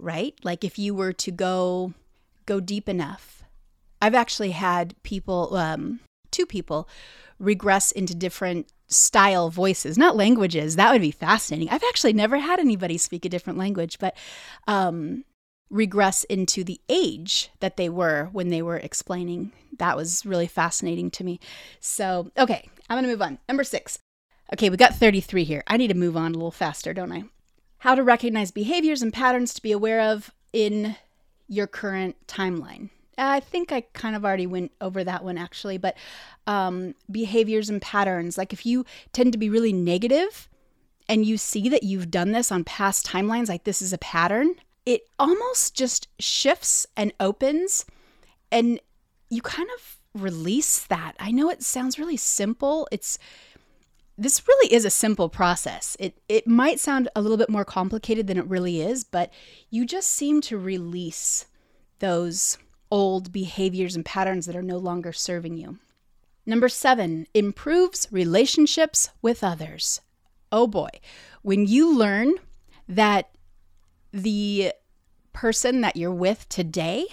Right? 0.00 0.34
Like 0.42 0.64
if 0.64 0.78
you 0.78 0.94
were 0.94 1.12
to 1.14 1.30
go 1.30 1.94
go 2.46 2.60
deep 2.60 2.88
enough. 2.88 3.44
I've 4.02 4.14
actually 4.14 4.52
had 4.52 5.00
people 5.02 5.56
um 5.56 6.00
two 6.30 6.46
people 6.46 6.88
regress 7.38 7.90
into 7.92 8.14
different 8.14 8.68
style 8.88 9.50
voices, 9.50 9.96
not 9.96 10.16
languages. 10.16 10.76
That 10.76 10.92
would 10.92 11.00
be 11.00 11.10
fascinating. 11.10 11.68
I've 11.68 11.84
actually 11.88 12.12
never 12.12 12.38
had 12.38 12.58
anybody 12.58 12.98
speak 12.98 13.24
a 13.24 13.28
different 13.28 13.58
language, 13.58 13.98
but 13.98 14.16
um 14.66 15.24
regress 15.70 16.24
into 16.24 16.64
the 16.64 16.80
age 16.88 17.50
that 17.60 17.76
they 17.76 17.88
were 17.88 18.28
when 18.32 18.48
they 18.48 18.60
were 18.60 18.76
explaining. 18.76 19.52
That 19.78 19.96
was 19.96 20.26
really 20.26 20.48
fascinating 20.48 21.10
to 21.12 21.24
me. 21.24 21.38
So, 21.78 22.30
okay, 22.36 22.68
I'm 22.88 22.96
going 22.96 23.04
to 23.04 23.10
move 23.10 23.22
on. 23.22 23.38
Number 23.48 23.62
6. 23.62 23.98
Okay, 24.52 24.68
we 24.68 24.76
got 24.76 24.96
33 24.96 25.44
here. 25.44 25.62
I 25.68 25.76
need 25.76 25.88
to 25.88 25.94
move 25.94 26.16
on 26.16 26.32
a 26.32 26.34
little 26.34 26.50
faster, 26.50 26.92
don't 26.92 27.12
I? 27.12 27.22
How 27.80 27.94
to 27.94 28.02
recognize 28.02 28.50
behaviors 28.50 29.02
and 29.02 29.12
patterns 29.12 29.52
to 29.54 29.62
be 29.62 29.72
aware 29.72 30.00
of 30.00 30.30
in 30.52 30.96
your 31.48 31.66
current 31.66 32.16
timeline. 32.26 32.90
I 33.18 33.40
think 33.40 33.72
I 33.72 33.82
kind 33.92 34.16
of 34.16 34.24
already 34.24 34.46
went 34.46 34.72
over 34.80 35.04
that 35.04 35.24
one 35.24 35.36
actually, 35.36 35.76
but 35.76 35.96
um, 36.46 36.94
behaviors 37.10 37.68
and 37.68 37.82
patterns. 37.82 38.38
Like 38.38 38.52
if 38.52 38.64
you 38.64 38.86
tend 39.12 39.32
to 39.32 39.38
be 39.38 39.50
really 39.50 39.72
negative 39.72 40.48
and 41.08 41.26
you 41.26 41.36
see 41.36 41.68
that 41.68 41.82
you've 41.82 42.10
done 42.10 42.32
this 42.32 42.52
on 42.52 42.64
past 42.64 43.06
timelines, 43.06 43.48
like 43.48 43.64
this 43.64 43.82
is 43.82 43.92
a 43.92 43.98
pattern, 43.98 44.54
it 44.86 45.02
almost 45.18 45.74
just 45.74 46.08
shifts 46.18 46.86
and 46.96 47.12
opens 47.20 47.84
and 48.50 48.80
you 49.28 49.42
kind 49.42 49.68
of 49.76 49.98
release 50.20 50.80
that. 50.86 51.14
I 51.18 51.30
know 51.30 51.50
it 51.50 51.62
sounds 51.62 51.98
really 51.98 52.16
simple. 52.16 52.88
It's 52.90 53.18
this 54.20 54.46
really 54.46 54.72
is 54.72 54.84
a 54.84 54.90
simple 54.90 55.30
process. 55.30 55.96
It 55.98 56.20
it 56.28 56.46
might 56.46 56.78
sound 56.78 57.08
a 57.16 57.22
little 57.22 57.38
bit 57.38 57.48
more 57.48 57.64
complicated 57.64 58.26
than 58.26 58.36
it 58.36 58.46
really 58.46 58.82
is, 58.82 59.02
but 59.02 59.32
you 59.70 59.86
just 59.86 60.10
seem 60.10 60.42
to 60.42 60.58
release 60.58 61.46
those 62.00 62.58
old 62.90 63.32
behaviors 63.32 63.96
and 63.96 64.04
patterns 64.04 64.44
that 64.44 64.56
are 64.56 64.62
no 64.62 64.76
longer 64.76 65.12
serving 65.12 65.56
you. 65.56 65.78
Number 66.44 66.68
7, 66.68 67.26
improves 67.32 68.08
relationships 68.10 69.10
with 69.22 69.42
others. 69.42 70.00
Oh 70.52 70.66
boy. 70.66 70.90
When 71.42 71.66
you 71.66 71.96
learn 71.96 72.34
that 72.88 73.30
the 74.12 74.72
person 75.32 75.80
that 75.80 75.96
you're 75.96 76.12
with 76.12 76.48
today 76.48 77.06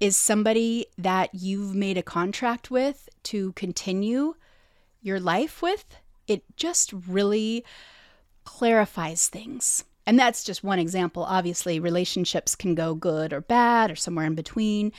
is 0.00 0.16
somebody 0.16 0.86
that 0.98 1.30
you've 1.32 1.74
made 1.74 1.96
a 1.96 2.02
contract 2.02 2.70
with 2.70 3.08
to 3.24 3.52
continue 3.52 4.34
your 5.00 5.20
life 5.20 5.62
with, 5.62 5.84
it 6.26 6.42
just 6.56 6.92
really 7.08 7.64
clarifies 8.44 9.28
things. 9.28 9.84
And 10.06 10.18
that's 10.18 10.44
just 10.44 10.62
one 10.62 10.78
example. 10.78 11.24
Obviously, 11.24 11.80
relationships 11.80 12.54
can 12.54 12.74
go 12.74 12.94
good 12.94 13.32
or 13.32 13.40
bad 13.40 13.90
or 13.90 13.96
somewhere 13.96 14.26
in 14.26 14.34
between. 14.34 14.92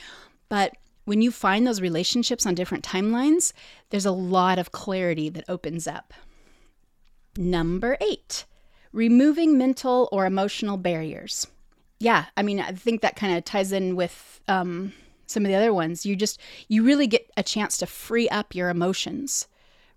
But 0.48 0.76
when 1.04 1.22
you 1.22 1.30
find 1.30 1.66
those 1.66 1.80
relationships 1.80 2.44
on 2.44 2.54
different 2.54 2.84
timelines, 2.84 3.52
there's 3.90 4.06
a 4.06 4.10
lot 4.10 4.58
of 4.58 4.72
clarity 4.72 5.28
that 5.30 5.44
opens 5.48 5.86
up. 5.86 6.12
Number 7.36 7.96
eight, 8.00 8.46
removing 8.92 9.56
mental 9.56 10.08
or 10.10 10.26
emotional 10.26 10.76
barriers. 10.76 11.46
Yeah, 12.00 12.26
I 12.36 12.42
mean, 12.42 12.60
I 12.60 12.72
think 12.72 13.00
that 13.02 13.16
kind 13.16 13.36
of 13.36 13.44
ties 13.44 13.72
in 13.72 13.94
with 13.94 14.40
um, 14.48 14.92
some 15.26 15.44
of 15.44 15.48
the 15.48 15.54
other 15.54 15.72
ones. 15.72 16.04
You 16.04 16.16
just, 16.16 16.40
you 16.68 16.82
really 16.82 17.06
get 17.06 17.30
a 17.36 17.42
chance 17.42 17.78
to 17.78 17.86
free 17.86 18.28
up 18.28 18.54
your 18.54 18.68
emotions 18.68 19.46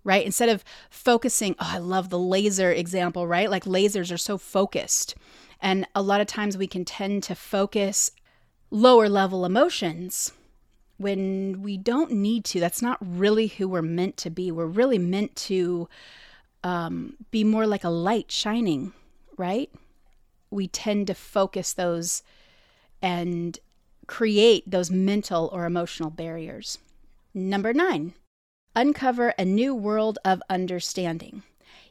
right? 0.04 0.24
Instead 0.24 0.48
of 0.48 0.64
focusing, 0.88 1.54
oh, 1.58 1.70
I 1.74 1.78
love 1.78 2.08
the 2.08 2.18
laser 2.18 2.72
example, 2.72 3.26
right? 3.26 3.50
Like 3.50 3.64
lasers 3.64 4.12
are 4.12 4.18
so 4.18 4.38
focused. 4.38 5.14
And 5.60 5.86
a 5.94 6.02
lot 6.02 6.20
of 6.20 6.26
times 6.26 6.56
we 6.56 6.66
can 6.66 6.84
tend 6.84 7.22
to 7.24 7.34
focus 7.34 8.12
lower 8.70 9.08
level 9.08 9.44
emotions 9.44 10.32
when 10.96 11.62
we 11.62 11.76
don't 11.76 12.12
need 12.12 12.44
to. 12.46 12.60
That's 12.60 12.82
not 12.82 12.98
really 13.00 13.48
who 13.48 13.68
we're 13.68 13.82
meant 13.82 14.16
to 14.18 14.30
be. 14.30 14.50
We're 14.50 14.66
really 14.66 14.98
meant 14.98 15.34
to 15.36 15.88
um, 16.62 17.16
be 17.30 17.44
more 17.44 17.66
like 17.66 17.84
a 17.84 17.90
light 17.90 18.30
shining, 18.30 18.92
right? 19.36 19.70
We 20.50 20.68
tend 20.68 21.06
to 21.08 21.14
focus 21.14 21.72
those 21.72 22.22
and 23.02 23.58
create 24.06 24.70
those 24.70 24.90
mental 24.90 25.48
or 25.52 25.64
emotional 25.64 26.10
barriers. 26.10 26.78
Number 27.32 27.72
nine, 27.72 28.14
uncover 28.74 29.34
a 29.38 29.44
new 29.44 29.74
world 29.74 30.18
of 30.24 30.42
understanding. 30.48 31.42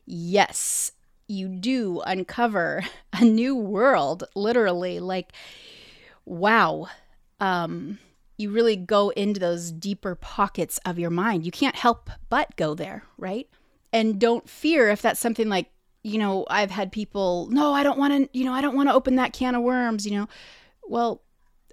Yes, 0.05 0.91
you 1.27 1.47
do 1.47 2.01
uncover 2.05 2.83
a 3.13 3.23
new 3.23 3.55
world, 3.55 4.23
literally. 4.35 4.99
Like, 4.99 5.33
wow. 6.25 6.87
Um, 7.39 7.99
you 8.37 8.49
really 8.51 8.75
go 8.75 9.09
into 9.09 9.39
those 9.39 9.71
deeper 9.71 10.15
pockets 10.15 10.79
of 10.85 10.97
your 10.97 11.09
mind. 11.09 11.45
You 11.45 11.51
can't 11.51 11.75
help 11.75 12.09
but 12.29 12.55
go 12.55 12.73
there, 12.73 13.03
right? 13.17 13.47
And 13.91 14.19
don't 14.19 14.49
fear 14.49 14.89
if 14.89 15.01
that's 15.01 15.19
something 15.19 15.49
like, 15.49 15.69
you 16.03 16.17
know, 16.17 16.45
I've 16.49 16.71
had 16.71 16.91
people, 16.91 17.47
no, 17.51 17.73
I 17.73 17.83
don't 17.83 17.99
want 17.99 18.13
to, 18.13 18.37
you 18.37 18.45
know, 18.45 18.53
I 18.53 18.61
don't 18.61 18.75
want 18.75 18.87
to 18.87 18.95
open 18.95 19.15
that 19.15 19.33
can 19.33 19.55
of 19.55 19.63
worms, 19.63 20.05
you 20.05 20.13
know. 20.13 20.27
Well, 20.87 21.21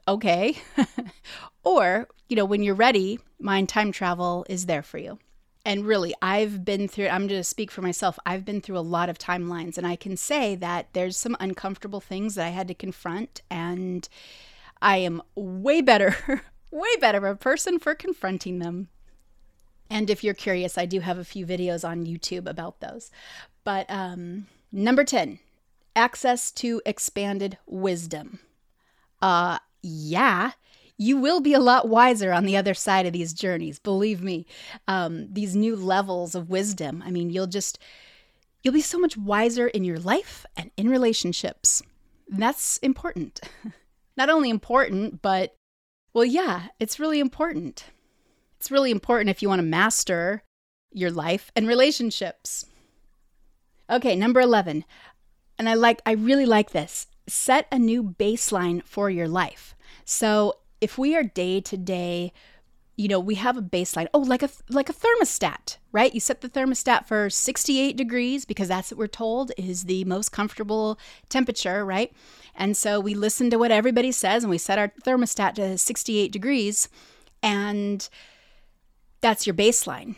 okay. 0.09 0.57
or, 1.65 2.09
you 2.29 2.37
know, 2.37 2.45
when 2.45 2.63
you're 2.63 2.75
ready, 2.75 3.21
mind 3.39 3.69
time 3.69 3.93
travel 3.93 4.47
is 4.49 4.67
there 4.67 4.83
for 4.83 4.99
you. 4.99 5.19
And 5.65 5.85
really, 5.85 6.15
I've 6.23 6.65
been 6.65 6.87
through, 6.87 7.09
I'm 7.09 7.27
going 7.27 7.41
to 7.41 7.45
speak 7.45 7.73
for 7.73 7.83
myself. 7.83 8.21
I've 8.25 8.45
been 8.45 8.61
through 8.61 8.79
a 8.79 8.81
lot 8.81 9.09
of 9.09 9.19
timelines, 9.19 9.77
and 9.77 9.87
I 9.87 9.97
can 9.97 10.17
say 10.17 10.55
that 10.55 10.87
there's 10.93 11.17
some 11.17 11.37
uncomfortable 11.41 12.01
things 12.01 12.37
that 12.37 12.47
I 12.47 12.51
had 12.51 12.69
to 12.69 12.75
confront, 12.75 13.43
and 13.51 14.09
I 14.81 14.99
am 14.99 15.23
way 15.35 15.81
better, 15.81 16.45
way 16.71 16.89
better 17.01 17.19
of 17.19 17.25
a 17.25 17.37
person 17.37 17.81
for 17.81 17.97
confronting 17.97 18.61
them. 18.61 18.89
And 19.91 20.09
if 20.09 20.23
you're 20.23 20.35
curious, 20.35 20.79
I 20.79 20.87
do 20.87 21.01
have 21.01 21.19
a 21.19 21.25
few 21.25 21.45
videos 21.47 21.89
on 21.89 22.07
YouTube 22.07 22.49
about 22.49 22.81
those. 22.81 23.11
But 23.65 23.87
um, 23.89 24.47
number 24.71 25.03
10, 25.03 25.41
access 25.97 26.53
to 26.53 26.81
expanded 26.87 27.59
wisdom. 27.67 28.39
Uh, 29.21 29.59
yeah, 29.83 30.53
you 30.99 31.17
will 31.17 31.41
be 31.41 31.53
a 31.53 31.61
lot 31.61 31.89
wiser 31.89 32.33
on 32.33 32.45
the 32.45 32.57
other 32.57 32.75
side 32.75 33.07
of 33.07 33.13
these 33.13 33.33
journeys. 33.33 33.79
Believe 33.79 34.23
me, 34.23 34.47
um, 34.89 35.33
these 35.33 35.55
new 35.55 35.77
levels 35.77 36.35
of 36.35 36.49
wisdom. 36.49 37.03
I 37.05 37.11
mean, 37.11 37.31
you'll 37.31 37.47
just, 37.47 37.79
you'll 38.63 38.75
be 38.75 38.81
so 38.81 38.99
much 38.99 39.17
wiser 39.17 39.69
in 39.69 39.85
your 39.85 39.99
life 39.99 40.47
and 40.57 40.71
in 40.77 40.89
relationships. 40.89 41.83
That's 42.29 42.79
important. 42.79 43.41
Not 44.17 44.31
only 44.31 44.49
important, 44.49 45.21
but, 45.21 45.55
well, 46.15 46.25
yeah, 46.25 46.69
it's 46.81 46.99
really 46.99 47.21
important. 47.21 47.85
It's 48.59 48.71
really 48.71 48.91
important 48.91 49.29
if 49.29 49.43
you 49.43 49.49
want 49.49 49.59
to 49.59 49.67
master 49.67 50.43
your 50.93 51.11
life 51.11 51.53
and 51.55 51.69
relationships. 51.69 52.65
Okay, 53.91 54.17
number 54.17 54.41
11. 54.41 54.85
And 55.59 55.69
I 55.69 55.75
like 55.75 56.01
I 56.07 56.13
really 56.13 56.47
like 56.47 56.71
this. 56.71 57.07
Set 57.29 57.67
a 57.71 57.79
new 57.79 58.03
baseline 58.03 58.83
for 58.83 59.11
your 59.11 59.29
life. 59.29 59.75
So, 60.05 60.55
if 60.81 60.99
we 60.99 61.17
are 61.17 61.23
day 61.23 61.61
to 61.61 61.77
day 61.77 62.33
you 62.97 63.09
know, 63.09 63.21
we 63.21 63.35
have 63.35 63.59
a 63.59 63.63
baseline. 63.63 64.09
Oh, 64.15 64.21
like 64.21 64.43
a 64.43 64.49
like 64.71 64.89
a 64.89 64.95
thermostat, 64.95 65.77
right? 65.93 66.15
You 66.15 66.21
set 66.21 66.41
the 66.41 66.49
thermostat 66.49 67.07
for 67.07 67.29
68 67.29 67.95
degrees 67.95 68.47
because 68.47 68.69
that's 68.69 68.91
what 68.91 68.99
we're 68.99 69.07
told 69.07 69.53
is 69.59 69.85
the 69.85 70.05
most 70.05 70.33
comfortable 70.33 70.99
temperature, 71.29 71.85
right? 71.85 72.11
And 72.55 72.75
so 72.75 72.99
we 72.99 73.15
listen 73.15 73.51
to 73.51 73.59
what 73.59 73.71
everybody 73.71 74.13
says 74.13 74.45
and 74.45 74.51
we 74.51 74.59
set 74.59 74.79
our 74.79 74.93
thermostat 75.07 75.55
to 75.55 75.77
68 75.77 76.33
degrees 76.33 76.89
and 77.43 78.09
that's 79.21 79.47
your 79.47 79.55
baseline. 79.55 80.17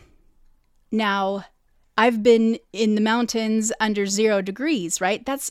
Now, 0.92 1.46
I've 1.96 2.22
been 2.22 2.58
in 2.72 2.94
the 2.94 3.00
mountains 3.00 3.72
under 3.80 4.06
0 4.06 4.42
degrees, 4.42 5.00
right? 5.00 5.26
That's 5.26 5.50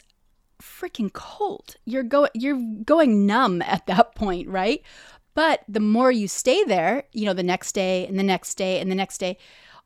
freaking 0.62 1.12
cold. 1.12 1.76
You're 1.86 2.04
going 2.04 2.32
you're 2.34 2.62
going 2.84 3.26
numb 3.26 3.62
at 3.66 3.88
that 3.88 4.16
point, 4.16 4.48
right? 4.48 4.82
But 5.34 5.64
the 5.68 5.80
more 5.80 6.12
you 6.12 6.28
stay 6.28 6.64
there, 6.64 7.04
you 7.14 7.26
know, 7.26 7.34
the 7.34 7.44
next 7.44 7.74
day 7.74 8.08
and 8.08 8.18
the 8.18 8.24
next 8.24 8.56
day 8.56 8.80
and 8.80 8.90
the 8.90 8.96
next 8.96 9.20
day, 9.20 9.38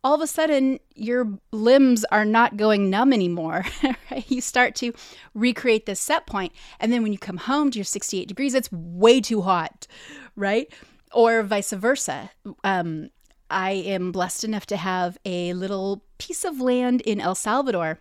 all 0.04 0.16
of 0.16 0.22
a 0.22 0.28
sudden 0.28 0.80
your 0.96 1.38
limbs 1.51 2.06
are 2.06 2.24
not 2.24 2.58
going 2.58 2.90
numb 2.90 3.13
anymore. 3.13 3.66
Right? 4.10 4.30
You 4.30 4.42
start 4.42 4.75
to 4.75 4.92
recreate 5.34 5.86
this 5.86 6.01
set 6.01 6.28
point, 6.28 6.51
and 6.82 6.92
then 6.92 7.01
when 7.01 7.13
you 7.13 7.18
come 7.18 7.38
home 7.38 7.72
to 7.72 7.80
your 7.80 7.86
68 7.86 8.28
degrees, 8.28 8.54
it's 8.54 8.70
way 8.74 9.22
too 9.22 9.42
hot, 9.42 9.88
right? 10.36 10.70
Or 11.13 11.44
vice 11.44 11.72
versa. 11.72 12.30
Um, 12.66 13.10
I 13.50 13.72
am 13.72 14.12
blessed 14.12 14.44
enough 14.44 14.66
to 14.68 14.78
have 14.78 15.18
a 15.25 15.54
little 15.54 16.04
piece 16.18 16.44
of 16.44 16.60
land 16.60 17.00
in 17.01 17.22
El 17.22 17.36
Salvador. 17.36 18.00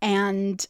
And 0.00 0.66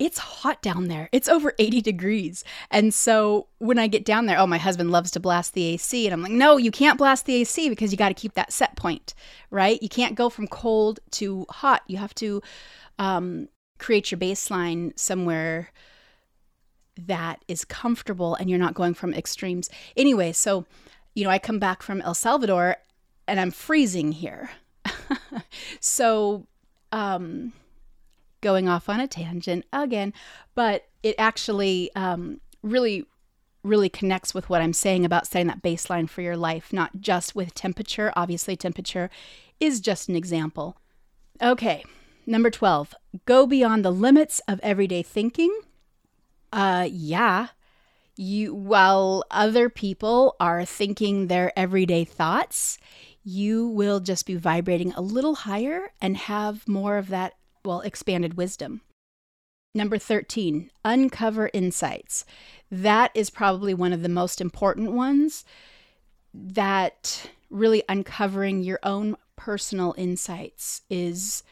it's 0.00 0.18
hot 0.18 0.62
down 0.62 0.88
there. 0.88 1.08
It's 1.12 1.28
over 1.28 1.54
80 1.58 1.82
degrees. 1.82 2.42
And 2.70 2.92
so 2.92 3.46
when 3.58 3.78
I 3.78 3.86
get 3.86 4.04
down 4.04 4.26
there, 4.26 4.38
oh, 4.38 4.46
my 4.46 4.58
husband 4.58 4.90
loves 4.90 5.12
to 5.12 5.20
blast 5.20 5.52
the 5.52 5.66
AC. 5.66 6.06
And 6.06 6.14
I'm 6.14 6.22
like, 6.22 6.32
no, 6.32 6.56
you 6.56 6.72
can't 6.72 6.98
blast 6.98 7.26
the 7.26 7.36
AC 7.36 7.68
because 7.68 7.92
you 7.92 7.98
got 7.98 8.08
to 8.08 8.14
keep 8.14 8.34
that 8.34 8.52
set 8.52 8.74
point, 8.74 9.14
right? 9.50 9.80
You 9.80 9.88
can't 9.88 10.16
go 10.16 10.30
from 10.30 10.48
cold 10.48 10.98
to 11.12 11.46
hot. 11.50 11.82
You 11.86 11.98
have 11.98 12.14
to 12.16 12.42
um, 12.98 13.48
create 13.78 14.10
your 14.10 14.18
baseline 14.18 14.98
somewhere 14.98 15.70
that 17.06 17.44
is 17.46 17.64
comfortable 17.64 18.34
and 18.34 18.50
you're 18.50 18.58
not 18.58 18.74
going 18.74 18.94
from 18.94 19.14
extremes. 19.14 19.68
Anyway, 19.96 20.32
so, 20.32 20.64
you 21.14 21.24
know, 21.24 21.30
I 21.30 21.38
come 21.38 21.58
back 21.58 21.82
from 21.82 22.00
El 22.00 22.14
Salvador 22.14 22.76
and 23.28 23.38
I'm 23.38 23.50
freezing 23.50 24.12
here. 24.12 24.50
so, 25.80 26.46
um, 26.90 27.52
going 28.40 28.68
off 28.68 28.88
on 28.88 29.00
a 29.00 29.06
tangent 29.06 29.64
again, 29.72 30.12
but 30.54 30.88
it 31.02 31.14
actually 31.18 31.90
um, 31.94 32.40
really, 32.62 33.04
really 33.62 33.88
connects 33.88 34.34
with 34.34 34.48
what 34.48 34.62
I'm 34.62 34.72
saying 34.72 35.04
about 35.04 35.26
setting 35.26 35.46
that 35.48 35.62
baseline 35.62 36.08
for 36.08 36.22
your 36.22 36.36
life, 36.36 36.72
not 36.72 37.00
just 37.00 37.34
with 37.34 37.54
temperature. 37.54 38.12
Obviously, 38.16 38.56
temperature 38.56 39.10
is 39.58 39.80
just 39.80 40.08
an 40.08 40.16
example. 40.16 40.76
Okay, 41.42 41.84
number 42.26 42.50
12, 42.50 42.94
go 43.24 43.46
beyond 43.46 43.84
the 43.84 43.90
limits 43.90 44.40
of 44.48 44.60
everyday 44.62 45.02
thinking. 45.02 45.58
Uh, 46.52 46.88
yeah. 46.90 47.48
You, 48.16 48.54
while 48.54 49.24
other 49.30 49.70
people 49.70 50.36
are 50.38 50.66
thinking 50.66 51.28
their 51.28 51.58
everyday 51.58 52.04
thoughts, 52.04 52.76
you 53.24 53.68
will 53.68 54.00
just 54.00 54.26
be 54.26 54.34
vibrating 54.34 54.92
a 54.92 55.00
little 55.00 55.34
higher 55.36 55.92
and 56.00 56.16
have 56.16 56.66
more 56.68 56.98
of 56.98 57.08
that 57.08 57.34
well, 57.64 57.80
expanded 57.80 58.34
wisdom. 58.34 58.82
Number 59.74 59.98
13, 59.98 60.70
uncover 60.84 61.50
insights. 61.52 62.24
That 62.70 63.12
is 63.14 63.30
probably 63.30 63.72
one 63.72 63.92
of 63.92 64.02
the 64.02 64.08
most 64.08 64.40
important 64.40 64.92
ones 64.92 65.44
that 66.34 67.30
really 67.50 67.82
uncovering 67.88 68.62
your 68.62 68.80
own 68.82 69.16
personal 69.36 69.94
insights 69.96 70.82
is 70.90 71.42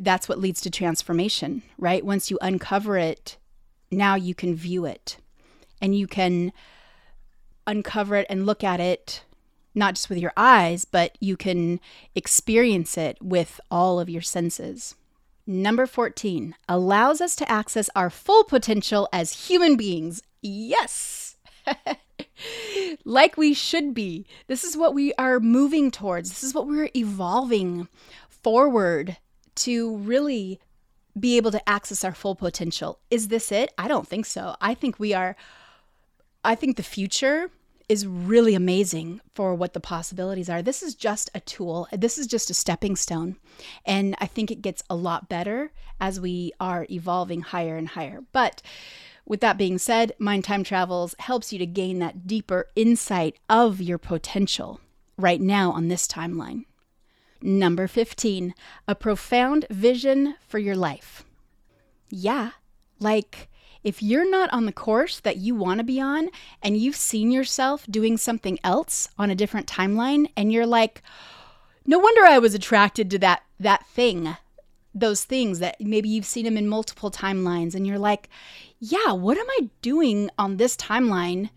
that's 0.00 0.28
what 0.28 0.38
leads 0.38 0.60
to 0.60 0.70
transformation, 0.70 1.62
right? 1.78 2.04
Once 2.04 2.30
you 2.30 2.38
uncover 2.40 2.96
it, 2.96 3.36
now 3.90 4.14
you 4.14 4.34
can 4.34 4.54
view 4.54 4.84
it 4.84 5.16
and 5.80 5.96
you 5.96 6.06
can 6.06 6.52
uncover 7.66 8.16
it 8.16 8.26
and 8.28 8.46
look 8.46 8.62
at 8.64 8.80
it 8.80 9.24
not 9.74 9.94
just 9.94 10.08
with 10.08 10.18
your 10.18 10.32
eyes, 10.36 10.84
but 10.84 11.16
you 11.20 11.36
can 11.36 11.80
experience 12.14 12.98
it 12.98 13.16
with 13.22 13.60
all 13.70 13.98
of 13.98 14.10
your 14.10 14.22
senses. 14.22 14.94
Number 15.46 15.86
14 15.86 16.54
allows 16.68 17.20
us 17.20 17.34
to 17.36 17.50
access 17.50 17.90
our 17.96 18.10
full 18.10 18.44
potential 18.44 19.08
as 19.12 19.48
human 19.48 19.76
beings. 19.76 20.22
Yes! 20.40 21.36
like 23.04 23.36
we 23.36 23.52
should 23.52 23.92
be. 23.92 24.26
This 24.46 24.62
is 24.62 24.76
what 24.76 24.94
we 24.94 25.12
are 25.14 25.40
moving 25.40 25.90
towards. 25.90 26.30
This 26.30 26.44
is 26.44 26.54
what 26.54 26.68
we're 26.68 26.90
evolving 26.94 27.88
forward 28.28 29.16
to 29.56 29.96
really 29.96 30.60
be 31.18 31.36
able 31.36 31.50
to 31.50 31.68
access 31.68 32.04
our 32.04 32.14
full 32.14 32.34
potential. 32.34 32.98
Is 33.10 33.28
this 33.28 33.52
it? 33.52 33.72
I 33.76 33.88
don't 33.88 34.06
think 34.06 34.26
so. 34.26 34.56
I 34.60 34.74
think 34.74 34.98
we 34.98 35.12
are, 35.12 35.36
I 36.44 36.54
think 36.54 36.76
the 36.76 36.82
future 36.82 37.50
is 37.88 38.06
really 38.06 38.54
amazing 38.54 39.20
for 39.34 39.54
what 39.54 39.72
the 39.72 39.80
possibilities 39.80 40.48
are. 40.48 40.62
This 40.62 40.82
is 40.82 40.94
just 40.94 41.30
a 41.34 41.40
tool, 41.40 41.88
this 41.92 42.18
is 42.18 42.26
just 42.26 42.50
a 42.50 42.54
stepping 42.54 42.96
stone. 42.96 43.36
And 43.84 44.14
I 44.18 44.26
think 44.26 44.50
it 44.50 44.62
gets 44.62 44.82
a 44.88 44.96
lot 44.96 45.28
better 45.28 45.72
as 46.00 46.20
we 46.20 46.52
are 46.60 46.86
evolving 46.90 47.42
higher 47.42 47.76
and 47.76 47.88
higher. 47.88 48.22
But 48.32 48.62
with 49.24 49.40
that 49.40 49.58
being 49.58 49.78
said, 49.78 50.12
Mind 50.18 50.44
Time 50.44 50.64
Travels 50.64 51.14
helps 51.20 51.52
you 51.52 51.58
to 51.58 51.66
gain 51.66 51.98
that 52.00 52.26
deeper 52.26 52.68
insight 52.74 53.36
of 53.48 53.80
your 53.80 53.98
potential 53.98 54.80
right 55.16 55.40
now 55.40 55.70
on 55.70 55.88
this 55.88 56.06
timeline. 56.08 56.64
Number 57.40 57.86
15, 57.86 58.54
a 58.86 58.94
profound 58.94 59.66
vision 59.70 60.36
for 60.46 60.58
your 60.58 60.76
life. 60.76 61.24
Yeah, 62.08 62.50
like 62.98 63.48
if 63.84 64.02
you're 64.02 64.28
not 64.28 64.52
on 64.52 64.66
the 64.66 64.72
course 64.72 65.20
that 65.20 65.38
you 65.38 65.54
want 65.54 65.78
to 65.78 65.84
be 65.84 66.00
on 66.00 66.28
and 66.62 66.76
you've 66.76 66.96
seen 66.96 67.30
yourself 67.30 67.86
doing 67.90 68.16
something 68.16 68.58
else 68.62 69.08
on 69.18 69.30
a 69.30 69.34
different 69.34 69.66
timeline 69.66 70.30
and 70.36 70.52
you're 70.52 70.66
like 70.66 71.02
no 71.86 71.98
wonder 71.98 72.24
I 72.24 72.38
was 72.38 72.54
attracted 72.54 73.10
to 73.10 73.18
that 73.20 73.42
that 73.58 73.86
thing 73.86 74.36
those 74.94 75.24
things 75.24 75.58
that 75.58 75.80
maybe 75.80 76.08
you've 76.08 76.26
seen 76.26 76.44
them 76.44 76.56
in 76.56 76.68
multiple 76.68 77.10
timelines 77.10 77.74
and 77.74 77.86
you're 77.86 77.98
like 77.98 78.28
yeah 78.78 79.12
what 79.12 79.38
am 79.38 79.46
I 79.50 79.70
doing 79.80 80.30
on 80.38 80.56
this 80.56 80.76
timeline 80.76 81.50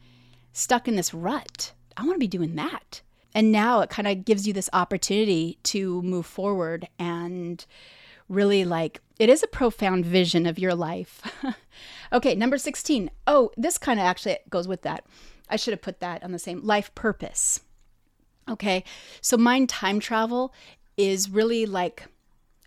stuck 0.56 0.88
in 0.88 0.96
this 0.96 1.14
rut? 1.14 1.74
I 1.98 2.04
want 2.04 2.16
to 2.16 2.20
be 2.20 2.28
doing 2.28 2.56
that. 2.56 3.02
And 3.34 3.52
now 3.52 3.82
it 3.82 3.90
kind 3.90 4.08
of 4.08 4.24
gives 4.24 4.48
you 4.48 4.54
this 4.54 4.70
opportunity 4.72 5.60
to 5.64 6.02
move 6.02 6.26
forward 6.26 6.88
and 6.98 7.64
really 8.28 8.66
like 8.66 9.02
it 9.20 9.30
is 9.30 9.44
a 9.44 9.48
profound 9.48 10.06
vision 10.06 10.46
of 10.46 10.60
your 10.60 10.76
life 10.76 11.22
Okay, 12.12 12.36
number 12.36 12.58
16. 12.58 13.10
Oh, 13.28 13.52
this 13.58 13.78
kind 13.78 14.00
of 14.00 14.06
actually 14.06 14.38
goes 14.50 14.68
with 14.68 14.84
that. 14.84 15.06
I 15.50 15.56
should 15.56 15.74
have 15.74 15.82
put 15.82 16.00
that 16.00 16.24
on 16.24 16.32
the 16.32 16.40
same 16.40 16.62
life 16.64 16.94
purpose. 16.96 17.62
Okay, 18.50 18.84
so 19.22 19.38
mind 19.38 19.70
time 19.70 20.00
travel 20.00 20.54
is 20.98 21.30
really 21.30 21.66
like 21.66 22.06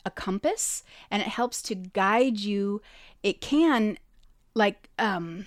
a 0.04 0.10
compass 0.10 0.82
and 1.10 1.22
it 1.22 1.28
helps 1.28 1.62
to 1.62 1.74
guide 1.74 2.38
you. 2.38 2.82
It 3.22 3.40
can 3.40 3.98
like 4.54 4.90
um, 4.98 5.46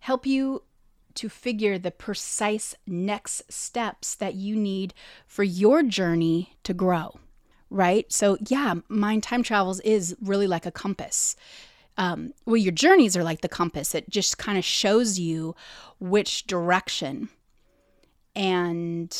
help 0.00 0.24
you 0.24 0.62
to 1.14 1.28
figure 1.28 1.78
the 1.78 1.90
precise 1.90 2.74
next 2.86 3.52
steps 3.52 4.14
that 4.14 4.34
you 4.34 4.54
need 4.54 4.94
for 5.26 5.42
your 5.42 5.82
journey 5.82 6.54
to 6.62 6.72
grow, 6.72 7.18
right? 7.70 8.10
So, 8.12 8.36
yeah, 8.48 8.74
mind 8.88 9.22
time 9.22 9.42
travels 9.42 9.80
is 9.80 10.16
really 10.20 10.46
like 10.46 10.66
a 10.66 10.72
compass 10.72 11.36
um, 12.00 12.32
well, 12.46 12.56
your 12.56 12.72
journeys 12.72 13.14
are 13.14 13.22
like 13.22 13.42
the 13.42 13.48
compass. 13.48 13.94
It 13.94 14.08
just 14.08 14.38
kind 14.38 14.56
of 14.56 14.64
shows 14.64 15.18
you 15.18 15.54
which 15.98 16.46
direction 16.46 17.28
and 18.34 19.14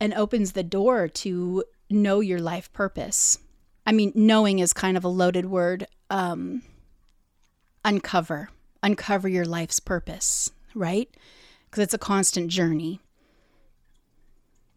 and 0.00 0.14
opens 0.14 0.52
the 0.52 0.62
door 0.62 1.08
to 1.08 1.64
know 1.90 2.20
your 2.20 2.40
life 2.40 2.72
purpose. 2.72 3.38
I 3.84 3.90
mean, 3.90 4.12
knowing 4.14 4.60
is 4.60 4.72
kind 4.72 4.96
of 4.96 5.04
a 5.04 5.08
loaded 5.08 5.46
word. 5.46 5.88
Um, 6.08 6.62
uncover, 7.84 8.50
uncover 8.82 9.28
your 9.28 9.44
life's 9.44 9.80
purpose, 9.80 10.52
right? 10.76 11.08
Because 11.68 11.82
it's 11.82 11.94
a 11.94 11.98
constant 11.98 12.48
journey. 12.48 13.00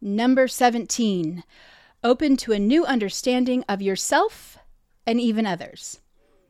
Number 0.01 0.47
17, 0.47 1.43
open 2.03 2.37
to 2.37 2.51
a 2.51 2.59
new 2.59 2.85
understanding 2.85 3.63
of 3.67 3.81
yourself 3.81 4.57
and 5.05 5.19
even 5.19 5.45
others. 5.45 5.99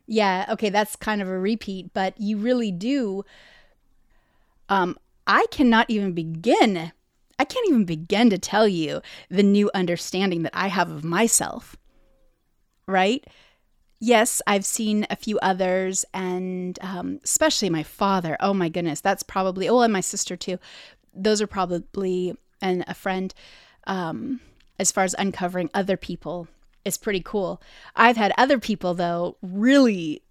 Yeah, 0.07 0.45
okay, 0.49 0.69
that's 0.69 0.95
kind 0.95 1.21
of 1.21 1.27
a 1.27 1.39
repeat, 1.39 1.93
but 1.93 2.19
you 2.19 2.37
really 2.37 2.71
do. 2.71 3.23
Um, 4.69 4.97
I 5.25 5.45
cannot 5.51 5.89
even 5.89 6.13
begin. 6.13 6.91
I 7.39 7.45
can't 7.45 7.67
even 7.67 7.85
begin 7.85 8.29
to 8.29 8.37
tell 8.37 8.67
you 8.67 9.01
the 9.29 9.43
new 9.43 9.71
understanding 9.73 10.43
that 10.43 10.55
I 10.55 10.67
have 10.67 10.91
of 10.91 11.03
myself. 11.03 11.75
Right? 12.87 13.25
Yes, 13.99 14.41
I've 14.45 14.65
seen 14.65 15.07
a 15.09 15.15
few 15.15 15.39
others, 15.39 16.05
and 16.13 16.77
um, 16.81 17.19
especially 17.23 17.69
my 17.69 17.83
father. 17.83 18.37
Oh 18.39 18.53
my 18.53 18.69
goodness, 18.69 19.01
that's 19.01 19.23
probably, 19.23 19.67
oh, 19.67 19.79
and 19.79 19.91
my 19.93 20.01
sister 20.01 20.35
too. 20.35 20.59
Those 21.13 21.41
are 21.41 21.47
probably 21.47 22.35
and 22.61 22.83
a 22.87 22.93
friend 22.93 23.33
um, 23.87 24.41
as 24.79 24.91
far 24.91 25.03
as 25.03 25.15
uncovering 25.17 25.69
other 25.73 25.97
people 25.97 26.47
is 26.83 26.97
pretty 26.97 27.21
cool. 27.21 27.61
I've 27.95 28.17
had 28.17 28.33
other 28.37 28.59
people, 28.59 28.93
though, 28.93 29.37
really, 29.41 30.21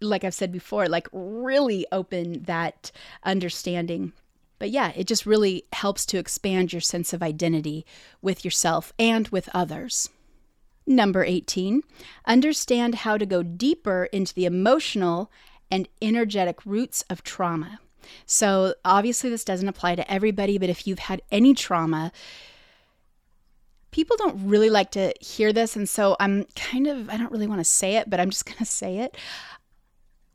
like 0.00 0.24
I've 0.24 0.34
said 0.34 0.52
before, 0.52 0.88
like 0.88 1.08
really 1.12 1.86
open 1.92 2.42
that 2.44 2.90
understanding. 3.24 4.12
But 4.58 4.70
yeah, 4.70 4.92
it 4.96 5.06
just 5.06 5.26
really 5.26 5.64
helps 5.72 6.06
to 6.06 6.18
expand 6.18 6.72
your 6.72 6.80
sense 6.80 7.12
of 7.12 7.22
identity 7.22 7.84
with 8.22 8.44
yourself 8.44 8.92
and 8.98 9.28
with 9.28 9.48
others. 9.54 10.08
Number 10.86 11.24
18, 11.24 11.82
understand 12.26 12.96
how 12.96 13.18
to 13.18 13.26
go 13.26 13.42
deeper 13.42 14.04
into 14.12 14.34
the 14.34 14.44
emotional 14.44 15.30
and 15.70 15.88
energetic 16.00 16.64
roots 16.64 17.04
of 17.10 17.22
trauma. 17.22 17.80
So, 18.24 18.74
obviously, 18.84 19.30
this 19.30 19.44
doesn't 19.44 19.68
apply 19.68 19.96
to 19.96 20.10
everybody, 20.10 20.58
but 20.58 20.68
if 20.68 20.86
you've 20.86 21.00
had 21.00 21.22
any 21.32 21.54
trauma, 21.54 22.12
people 23.96 24.18
don't 24.18 24.46
really 24.46 24.68
like 24.68 24.90
to 24.90 25.10
hear 25.22 25.54
this. 25.54 25.74
And 25.74 25.88
so 25.88 26.16
I'm 26.20 26.44
kind 26.54 26.86
of, 26.86 27.08
I 27.08 27.16
don't 27.16 27.32
really 27.32 27.46
want 27.46 27.60
to 27.60 27.64
say 27.64 27.96
it, 27.96 28.10
but 28.10 28.20
I'm 28.20 28.28
just 28.28 28.44
going 28.46 28.58
to 28.58 28.66
say 28.66 28.98
it. 28.98 29.16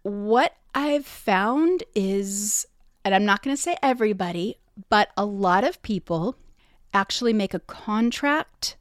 What 0.02 0.56
I've 0.74 1.06
found 1.06 1.84
is, 1.94 2.66
and 3.06 3.14
I'm 3.14 3.24
not 3.24 3.44
going 3.44 3.56
to 3.56 3.62
say 3.62 3.78
everybody, 3.84 4.58
but 4.90 5.12
a 5.16 5.26
lot 5.26 5.64
of 5.64 5.80
people 5.84 6.36
actually 6.92 7.34
make 7.34 7.54
a 7.54 7.60
contract 7.60 8.78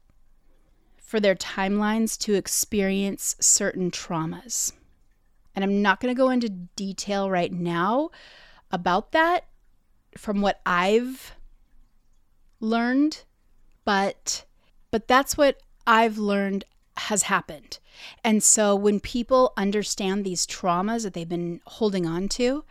for 0.97 1.21
their 1.21 1.35
timelines 1.35 2.17
to 2.21 2.33
experience 2.33 3.37
certain 3.39 3.91
traumas. 3.91 4.73
And 5.55 5.63
I'm 5.63 5.83
not 5.83 6.01
going 6.01 6.15
to 6.15 6.19
go 6.19 6.31
into 6.31 6.49
detail 6.49 7.29
right 7.29 7.53
now 7.53 8.09
about 8.71 9.13
that 9.13 9.45
from 10.17 10.41
what 10.41 10.63
I've 10.65 11.35
learned, 12.61 13.25
but 13.85 14.47
but 14.91 15.09
that's 15.09 15.37
what 15.37 15.61
I've 15.87 16.19
learned 16.19 16.65
has 16.97 17.25
happened. 17.25 17.79
And 18.25 18.43
so 18.43 18.75
when 18.75 19.01
people 19.01 19.53
understand 19.57 20.25
these 20.25 20.47
traumas 20.47 21.03
that 21.03 21.15
they've 21.15 21.29
been 21.29 21.61
holding 21.67 22.07
on 22.07 22.29
to, 22.31 22.65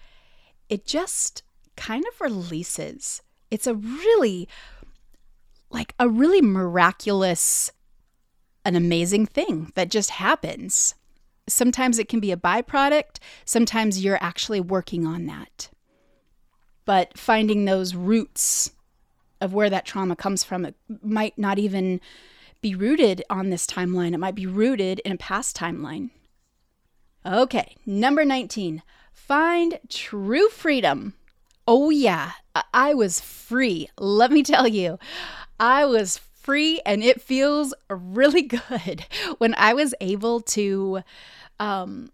it 0.70 0.86
just 0.86 1.44
kind 1.76 2.04
of 2.08 2.22
releases. 2.22 3.22
It's 3.50 3.68
a 3.68 3.74
really 3.74 4.48
like 5.72 5.94
a 6.00 6.10
really 6.10 6.42
miraculous 6.42 7.72
an 8.66 8.76
amazing 8.76 9.26
thing 9.26 9.72
that 9.76 9.90
just 9.90 10.12
happens. 10.12 10.96
Sometimes 11.48 11.98
it 11.98 12.10
can 12.10 12.20
be 12.20 12.32
a 12.32 12.38
byproduct, 12.38 13.18
sometimes 13.46 14.04
you're 14.04 14.22
actually 14.22 14.60
working 14.60 15.08
on 15.08 15.26
that. 15.26 15.70
But 16.86 17.18
finding 17.18 17.66
those 17.66 17.96
roots 17.96 18.72
of 19.42 19.54
where 19.54 19.70
that 19.70 19.86
trauma 19.86 20.16
comes 20.16 20.44
from, 20.44 20.66
it 20.66 20.76
might 21.02 21.38
not 21.38 21.60
even 21.60 22.02
be 22.62 22.76
rooted 22.76 23.24
on 23.30 23.50
this 23.50 23.66
timeline. 23.66 24.14
It 24.14 24.20
might 24.20 24.36
be 24.36 24.46
rooted 24.46 25.00
in 25.00 25.12
a 25.12 25.18
past 25.18 25.56
timeline. 25.56 26.10
Okay, 27.26 27.76
number 27.86 28.26
19, 28.26 28.82
find 29.14 29.80
true 29.90 30.50
freedom. 30.50 31.14
Oh, 31.68 31.90
yeah, 31.90 32.32
I 32.74 32.94
was 32.94 33.20
free. 33.20 33.90
Let 33.98 34.32
me 34.32 34.42
tell 34.44 34.68
you, 34.68 34.98
I 35.60 35.86
was 35.86 36.18
free 36.18 36.82
and 36.86 37.04
it 37.04 37.22
feels 37.22 37.74
really 37.90 38.42
good 38.70 39.06
when 39.38 39.54
I 39.56 39.74
was 39.74 39.94
able 40.02 40.42
to 40.42 41.02
um 41.60 42.12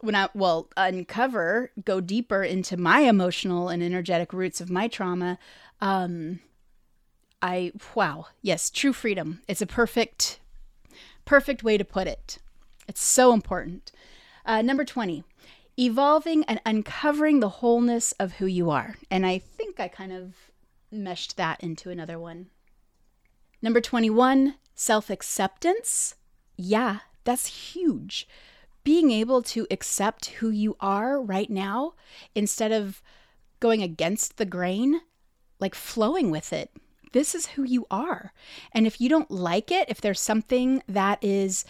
when 0.00 0.14
I 0.14 0.28
well 0.34 0.68
uncover 0.76 1.70
go 1.84 2.00
deeper 2.00 2.42
into 2.42 2.76
my 2.76 3.00
emotional 3.00 3.68
and 3.68 3.82
energetic 3.82 4.32
roots 4.32 4.60
of 4.60 4.70
my 4.70 4.88
trauma 4.88 5.38
um 5.80 6.40
I 7.42 7.72
wow 7.94 8.26
yes 8.42 8.70
true 8.70 8.92
freedom 8.92 9.42
it's 9.48 9.62
a 9.62 9.66
perfect 9.66 10.40
perfect 11.24 11.62
way 11.62 11.76
to 11.78 11.84
put 11.84 12.06
it 12.06 12.38
it's 12.88 13.02
so 13.02 13.32
important 13.32 13.92
uh, 14.44 14.62
number 14.62 14.84
20 14.84 15.24
evolving 15.78 16.44
and 16.44 16.60
uncovering 16.64 17.40
the 17.40 17.48
wholeness 17.48 18.12
of 18.12 18.34
who 18.34 18.46
you 18.46 18.70
are 18.70 18.96
and 19.10 19.26
I 19.26 19.38
think 19.38 19.78
I 19.78 19.88
kind 19.88 20.12
of 20.12 20.34
meshed 20.90 21.36
that 21.36 21.62
into 21.62 21.90
another 21.90 22.18
one 22.18 22.46
Number 23.62 23.80
21, 23.80 24.54
self 24.74 25.10
acceptance. 25.10 26.14
Yeah, 26.56 27.00
that's 27.24 27.74
huge. 27.74 28.28
Being 28.84 29.10
able 29.10 29.42
to 29.42 29.66
accept 29.70 30.26
who 30.26 30.50
you 30.50 30.76
are 30.78 31.20
right 31.20 31.50
now 31.50 31.94
instead 32.34 32.70
of 32.70 33.02
going 33.58 33.82
against 33.82 34.36
the 34.36 34.44
grain, 34.44 35.00
like 35.58 35.74
flowing 35.74 36.30
with 36.30 36.52
it. 36.52 36.70
This 37.16 37.34
is 37.34 37.46
who 37.46 37.62
you 37.62 37.86
are. 37.90 38.34
And 38.72 38.86
if 38.86 39.00
you 39.00 39.08
don't 39.08 39.30
like 39.30 39.72
it, 39.72 39.88
if 39.88 40.02
there's 40.02 40.20
something 40.20 40.82
that 40.86 41.18
is 41.24 41.64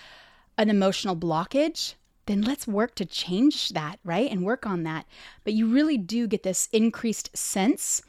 an 0.59 0.69
emotional 0.69 1.15
blockage, 1.15 1.95
then 2.27 2.43
let's 2.43 2.67
work 2.67 2.97
to 2.97 3.05
change 3.05 3.69
that, 3.69 4.01
right? 4.03 4.29
And 4.29 4.43
work 4.45 4.67
on 4.67 4.83
that. 4.83 5.07
But 5.45 5.53
you 5.53 5.69
really 5.69 5.99
do 5.99 6.27
get 6.27 6.43
this 6.43 6.69
increased 6.73 7.37
sense 7.37 8.03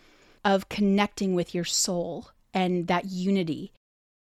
of 0.44 0.68
connecting 0.68 1.36
with 1.36 1.54
your 1.54 1.64
soul 1.64 2.32
and 2.56 2.88
that 2.88 3.06
unity. 3.06 3.72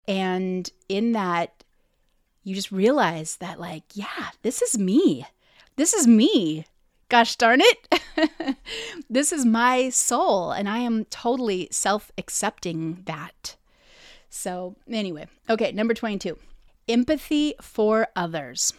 And 0.09 0.69
in 0.89 1.13
that, 1.13 1.63
you 2.43 2.53
just 2.57 2.73
realize 2.73 3.37
that, 3.37 3.61
like, 3.61 3.85
yeah, 3.95 4.31
this 4.43 4.61
is 4.61 4.77
me. 4.77 5.25
This 5.77 5.95
is 5.95 6.09
me. 6.09 6.67
Gosh 7.09 7.37
darn 7.37 7.61
it. 7.63 8.57
this 9.11 9.33
is 9.33 9.45
my 9.45 9.91
soul. 9.91 10.51
And 10.53 10.69
I 10.69 10.79
am 10.79 11.05
totally 11.07 11.69
self 11.71 12.11
accepting 12.17 13.03
that. 13.05 13.57
So, 14.31 14.75
anyway, 14.91 15.29
okay, 15.49 15.71
number 15.73 15.95
22 15.95 16.39
empathy 16.89 17.55
for 17.61 18.09
others. 18.17 18.73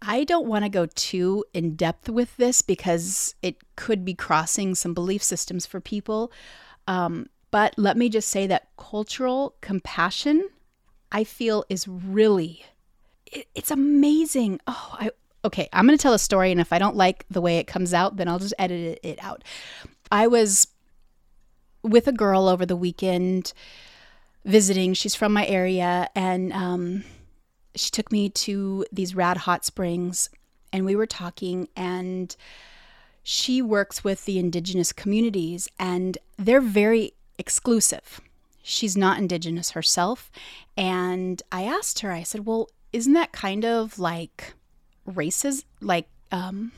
I 0.00 0.24
don't 0.24 0.46
want 0.46 0.64
to 0.64 0.68
go 0.68 0.86
too 0.86 1.44
in 1.52 1.74
depth 1.74 2.08
with 2.08 2.36
this 2.36 2.62
because 2.62 3.34
it 3.42 3.56
could 3.76 4.04
be 4.04 4.14
crossing 4.14 4.74
some 4.74 4.94
belief 4.94 5.22
systems 5.22 5.66
for 5.66 5.80
people. 5.80 6.32
Um, 6.86 7.28
but 7.50 7.74
let 7.76 7.96
me 7.96 8.08
just 8.08 8.28
say 8.28 8.46
that 8.46 8.68
cultural 8.76 9.56
compassion, 9.60 10.48
I 11.10 11.24
feel, 11.24 11.64
is 11.68 11.88
really, 11.88 12.64
it, 13.26 13.48
it's 13.54 13.70
amazing. 13.70 14.60
Oh, 14.66 14.96
I, 14.98 15.10
okay, 15.44 15.68
I'm 15.72 15.86
going 15.86 15.96
to 15.96 16.02
tell 16.02 16.14
a 16.14 16.18
story, 16.18 16.50
and 16.50 16.60
if 16.60 16.72
I 16.72 16.78
don't 16.78 16.96
like 16.96 17.24
the 17.30 17.40
way 17.40 17.58
it 17.58 17.66
comes 17.66 17.94
out, 17.94 18.16
then 18.16 18.28
I'll 18.28 18.38
just 18.38 18.54
edit 18.58 19.00
it 19.02 19.18
out. 19.22 19.44
I 20.10 20.26
was 20.26 20.68
with 21.82 22.06
a 22.08 22.12
girl 22.12 22.48
over 22.48 22.66
the 22.66 22.76
weekend 22.76 23.52
visiting. 24.44 24.94
She's 24.94 25.14
from 25.14 25.32
my 25.32 25.46
area, 25.46 26.08
and 26.14 26.52
um, 26.52 27.04
she 27.74 27.90
took 27.90 28.10
me 28.10 28.28
to 28.30 28.84
these 28.90 29.14
rad 29.14 29.38
hot 29.38 29.64
springs, 29.64 30.30
and 30.72 30.84
we 30.84 30.96
were 30.96 31.06
talking, 31.06 31.68
and 31.76 32.34
she 33.22 33.62
works 33.62 34.02
with 34.02 34.24
the 34.24 34.38
indigenous 34.38 34.92
communities, 34.92 35.68
and 35.78 36.18
they're 36.36 36.60
very 36.60 37.12
exclusive. 37.38 38.20
She's 38.62 38.96
not 38.96 39.18
indigenous 39.18 39.70
herself. 39.70 40.30
And 40.76 41.42
I 41.50 41.62
asked 41.64 42.00
her, 42.00 42.12
I 42.12 42.22
said, 42.22 42.44
well, 42.44 42.68
isn't 42.92 43.12
that 43.14 43.32
kind 43.32 43.64
of 43.64 43.98
like 43.98 44.54
racist? 45.08 45.64
Like, 45.80 46.08
um, 46.30 46.72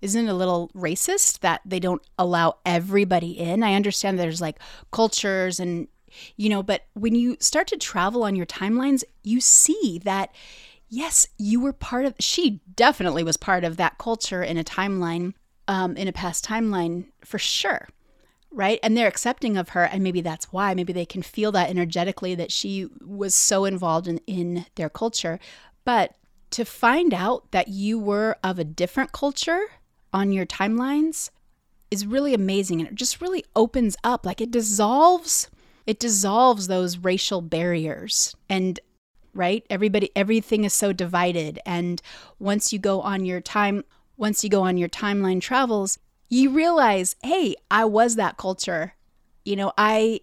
isn't 0.00 0.26
it 0.26 0.30
a 0.30 0.34
little 0.34 0.70
racist 0.74 1.40
that 1.40 1.60
they 1.64 1.80
don't 1.80 2.02
allow 2.18 2.58
everybody 2.64 3.32
in? 3.38 3.62
I 3.62 3.74
understand 3.74 4.18
there's 4.18 4.40
like 4.40 4.58
cultures 4.90 5.58
and, 5.58 5.88
you 6.36 6.48
know, 6.48 6.62
but 6.62 6.86
when 6.94 7.14
you 7.14 7.36
start 7.40 7.66
to 7.68 7.76
travel 7.76 8.24
on 8.24 8.36
your 8.36 8.46
timelines, 8.46 9.02
you 9.22 9.40
see 9.40 10.00
that, 10.04 10.32
yes, 10.88 11.26
you 11.38 11.60
were 11.60 11.72
part 11.72 12.04
of, 12.04 12.14
she 12.20 12.60
definitely 12.74 13.24
was 13.24 13.36
part 13.36 13.64
of 13.64 13.76
that 13.76 13.98
culture 13.98 14.42
in 14.42 14.56
a 14.56 14.64
timeline, 14.64 15.34
um, 15.66 15.96
in 15.96 16.08
a 16.08 16.12
past 16.12 16.44
timeline 16.44 17.06
for 17.24 17.38
sure 17.38 17.88
right? 18.50 18.80
And 18.82 18.96
they're 18.96 19.08
accepting 19.08 19.56
of 19.56 19.70
her. 19.70 19.84
And 19.84 20.02
maybe 20.02 20.20
that's 20.20 20.52
why. 20.52 20.74
Maybe 20.74 20.92
they 20.92 21.06
can 21.06 21.22
feel 21.22 21.52
that 21.52 21.70
energetically 21.70 22.34
that 22.36 22.50
she 22.50 22.88
was 23.04 23.34
so 23.34 23.64
involved 23.64 24.08
in, 24.08 24.18
in 24.26 24.66
their 24.74 24.88
culture. 24.88 25.38
But 25.84 26.14
to 26.50 26.64
find 26.64 27.12
out 27.12 27.50
that 27.52 27.68
you 27.68 27.98
were 27.98 28.36
of 28.42 28.58
a 28.58 28.64
different 28.64 29.12
culture 29.12 29.66
on 30.12 30.32
your 30.32 30.46
timelines 30.46 31.30
is 31.90 32.06
really 32.06 32.34
amazing. 32.34 32.80
And 32.80 32.88
it 32.88 32.94
just 32.94 33.20
really 33.20 33.44
opens 33.54 33.96
up, 34.04 34.24
like 34.24 34.40
it 34.40 34.50
dissolves. 34.50 35.48
It 35.86 35.98
dissolves 35.98 36.66
those 36.66 36.98
racial 36.98 37.40
barriers 37.40 38.36
and 38.48 38.78
right 39.34 39.64
everybody 39.68 40.10
everything 40.16 40.64
is 40.64 40.72
so 40.72 40.90
divided 40.90 41.60
and 41.66 42.00
once 42.38 42.72
you 42.72 42.78
go 42.78 43.02
on 43.02 43.26
your 43.26 43.42
time 43.42 43.84
once 44.16 44.42
you 44.42 44.48
go 44.48 44.62
on 44.62 44.78
your 44.78 44.88
timeline 44.88 45.40
travels 45.40 45.98
you 46.28 46.50
realize, 46.50 47.16
hey, 47.22 47.56
I 47.70 47.84
was 47.84 48.16
that 48.16 48.36
culture. 48.36 48.94
You 49.44 49.56
know, 49.56 49.72
I 49.78 50.20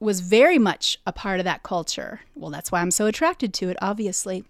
was 0.00 0.20
very 0.20 0.58
much 0.58 0.98
a 1.06 1.12
part 1.12 1.40
of 1.40 1.44
that 1.44 1.62
culture. 1.62 2.20
Well, 2.34 2.50
that's 2.50 2.70
why 2.70 2.80
I'm 2.80 2.92
so 2.92 3.06
attracted 3.06 3.52
to 3.54 3.68
it, 3.68 3.76
obviously. 3.82 4.44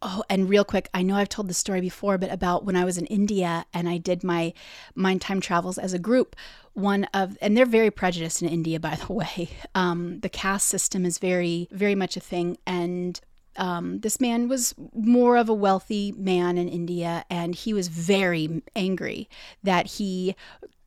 Oh, 0.00 0.22
and 0.30 0.48
real 0.48 0.64
quick, 0.64 0.88
I 0.94 1.02
know 1.02 1.16
I've 1.16 1.28
told 1.28 1.48
the 1.48 1.54
story 1.54 1.80
before, 1.80 2.18
but 2.18 2.30
about 2.30 2.64
when 2.64 2.76
I 2.76 2.84
was 2.84 2.98
in 2.98 3.06
India 3.06 3.66
and 3.74 3.88
I 3.88 3.98
did 3.98 4.22
my 4.22 4.52
mind 4.94 5.20
time 5.20 5.40
travels 5.40 5.76
as 5.76 5.92
a 5.92 5.98
group. 5.98 6.36
One 6.74 7.04
of, 7.12 7.36
and 7.42 7.56
they're 7.56 7.66
very 7.66 7.90
prejudiced 7.90 8.40
in 8.40 8.48
India, 8.48 8.78
by 8.78 8.94
the 8.94 9.12
way. 9.12 9.50
Um, 9.74 10.20
the 10.20 10.28
caste 10.28 10.68
system 10.68 11.04
is 11.04 11.18
very, 11.18 11.68
very 11.72 11.96
much 11.96 12.16
a 12.16 12.20
thing. 12.20 12.58
And 12.64 13.20
um, 13.56 13.98
this 14.00 14.20
man 14.20 14.48
was 14.48 14.72
more 14.94 15.36
of 15.36 15.48
a 15.48 15.54
wealthy 15.54 16.12
man 16.12 16.56
in 16.58 16.68
India, 16.68 17.24
and 17.28 17.54
he 17.56 17.74
was 17.74 17.88
very 17.88 18.62
angry 18.76 19.28
that 19.64 19.86
he 19.86 20.36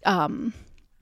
um, 0.06 0.54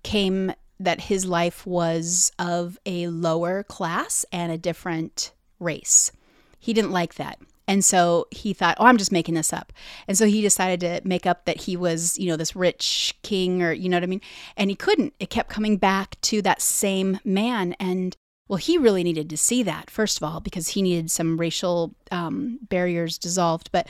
came, 0.01 0.51
that 0.79 1.01
his 1.01 1.25
life 1.25 1.67
was 1.67 2.31
of 2.39 2.79
a 2.87 3.07
lower 3.07 3.61
class 3.61 4.25
and 4.31 4.51
a 4.51 4.57
different 4.57 5.31
race. 5.59 6.11
He 6.57 6.73
didn't 6.73 6.91
like 6.91 7.15
that. 7.15 7.39
And 7.69 7.85
so 7.85 8.25
he 8.31 8.51
thought, 8.51 8.77
oh, 8.79 8.87
I'm 8.87 8.97
just 8.97 9.11
making 9.11 9.35
this 9.35 9.53
up. 9.53 9.71
And 10.07 10.17
so 10.17 10.25
he 10.25 10.41
decided 10.41 10.79
to 10.79 11.07
make 11.07 11.27
up 11.27 11.45
that 11.45 11.61
he 11.61 11.77
was, 11.77 12.17
you 12.17 12.27
know, 12.27 12.35
this 12.35 12.55
rich 12.55 13.15
king 13.21 13.61
or, 13.61 13.71
you 13.71 13.87
know 13.87 13.97
what 13.97 14.03
I 14.03 14.07
mean? 14.07 14.21
And 14.57 14.71
he 14.71 14.75
couldn't. 14.75 15.13
It 15.19 15.29
kept 15.29 15.51
coming 15.51 15.77
back 15.77 16.19
to 16.21 16.41
that 16.41 16.63
same 16.63 17.19
man. 17.23 17.73
And 17.79 18.17
well, 18.47 18.57
he 18.57 18.79
really 18.79 19.03
needed 19.03 19.29
to 19.29 19.37
see 19.37 19.61
that, 19.61 19.91
first 19.91 20.17
of 20.17 20.23
all, 20.23 20.39
because 20.39 20.69
he 20.69 20.81
needed 20.81 21.11
some 21.11 21.37
racial 21.37 21.93
um, 22.11 22.57
barriers 22.69 23.19
dissolved. 23.19 23.71
But, 23.71 23.87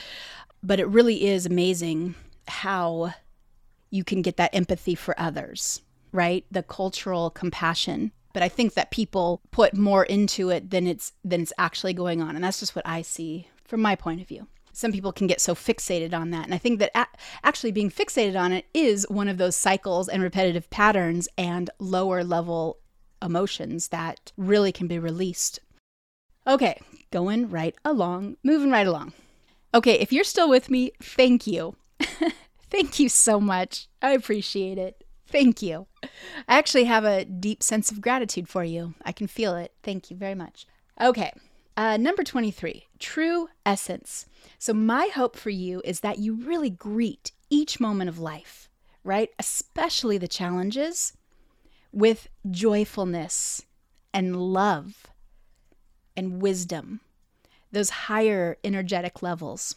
but 0.61 0.81
it 0.81 0.87
really 0.89 1.25
is 1.29 1.45
amazing 1.45 2.15
how 2.49 3.13
you 3.91 4.03
can 4.03 4.21
get 4.21 4.35
that 4.35 4.53
empathy 4.53 4.93
for 4.93 5.17
others, 5.17 5.81
right? 6.11 6.45
The 6.51 6.63
cultural 6.63 7.29
compassion 7.29 8.11
but 8.31 8.43
I 8.43 8.47
think 8.47 8.75
that 8.75 8.91
people 8.91 9.41
put 9.49 9.75
more 9.75 10.03
into 10.03 10.51
it 10.51 10.69
than 10.69 10.85
it's 10.85 11.13
than 11.25 11.41
it's 11.41 11.51
actually 11.57 11.95
going 11.95 12.21
on, 12.21 12.35
and 12.35 12.43
that's 12.43 12.59
just 12.59 12.75
what 12.75 12.87
I 12.87 13.01
see 13.01 13.47
from 13.69 13.81
my 13.81 13.95
point 13.95 14.19
of 14.19 14.27
view. 14.27 14.47
Some 14.73 14.91
people 14.91 15.11
can 15.11 15.27
get 15.27 15.41
so 15.41 15.53
fixated 15.53 16.13
on 16.13 16.31
that, 16.31 16.45
and 16.45 16.53
I 16.53 16.57
think 16.57 16.79
that 16.79 16.91
a- 16.95 17.17
actually 17.43 17.71
being 17.71 17.91
fixated 17.91 18.39
on 18.39 18.51
it 18.51 18.65
is 18.73 19.05
one 19.09 19.27
of 19.27 19.37
those 19.37 19.55
cycles 19.55 20.09
and 20.09 20.23
repetitive 20.23 20.69
patterns 20.69 21.27
and 21.37 21.69
lower 21.79 22.23
level 22.23 22.79
emotions 23.21 23.89
that 23.89 24.31
really 24.37 24.71
can 24.71 24.87
be 24.87 24.97
released. 24.97 25.59
Okay, 26.47 26.79
going 27.11 27.49
right 27.49 27.75
along, 27.85 28.37
moving 28.43 28.71
right 28.71 28.87
along. 28.87 29.13
Okay, 29.73 29.99
if 29.99 30.11
you're 30.11 30.23
still 30.23 30.49
with 30.49 30.69
me, 30.69 30.91
thank 31.01 31.45
you. 31.45 31.75
thank 32.69 32.99
you 32.99 33.09
so 33.09 33.39
much. 33.39 33.87
I 34.01 34.11
appreciate 34.11 34.77
it. 34.77 35.03
Thank 35.27 35.61
you. 35.61 35.85
I 36.03 36.57
actually 36.57 36.85
have 36.85 37.03
a 37.05 37.25
deep 37.25 37.61
sense 37.61 37.91
of 37.91 38.01
gratitude 38.01 38.49
for 38.49 38.63
you. 38.63 38.95
I 39.05 39.11
can 39.11 39.27
feel 39.27 39.55
it. 39.55 39.73
Thank 39.83 40.09
you 40.09 40.17
very 40.17 40.33
much. 40.33 40.65
Okay, 40.99 41.31
uh, 41.77 41.97
number 41.97 42.23
23, 42.23 42.87
true 42.99 43.49
essence. 43.65 44.25
So, 44.57 44.73
my 44.73 45.09
hope 45.13 45.35
for 45.35 45.49
you 45.49 45.81
is 45.85 46.01
that 46.01 46.19
you 46.19 46.35
really 46.35 46.69
greet 46.69 47.31
each 47.49 47.79
moment 47.79 48.09
of 48.09 48.19
life, 48.19 48.69
right? 49.03 49.29
Especially 49.39 50.17
the 50.17 50.27
challenges 50.27 51.13
with 51.91 52.27
joyfulness 52.49 53.63
and 54.13 54.35
love 54.35 55.07
and 56.15 56.41
wisdom, 56.41 56.99
those 57.71 57.89
higher 57.89 58.57
energetic 58.63 59.21
levels. 59.23 59.75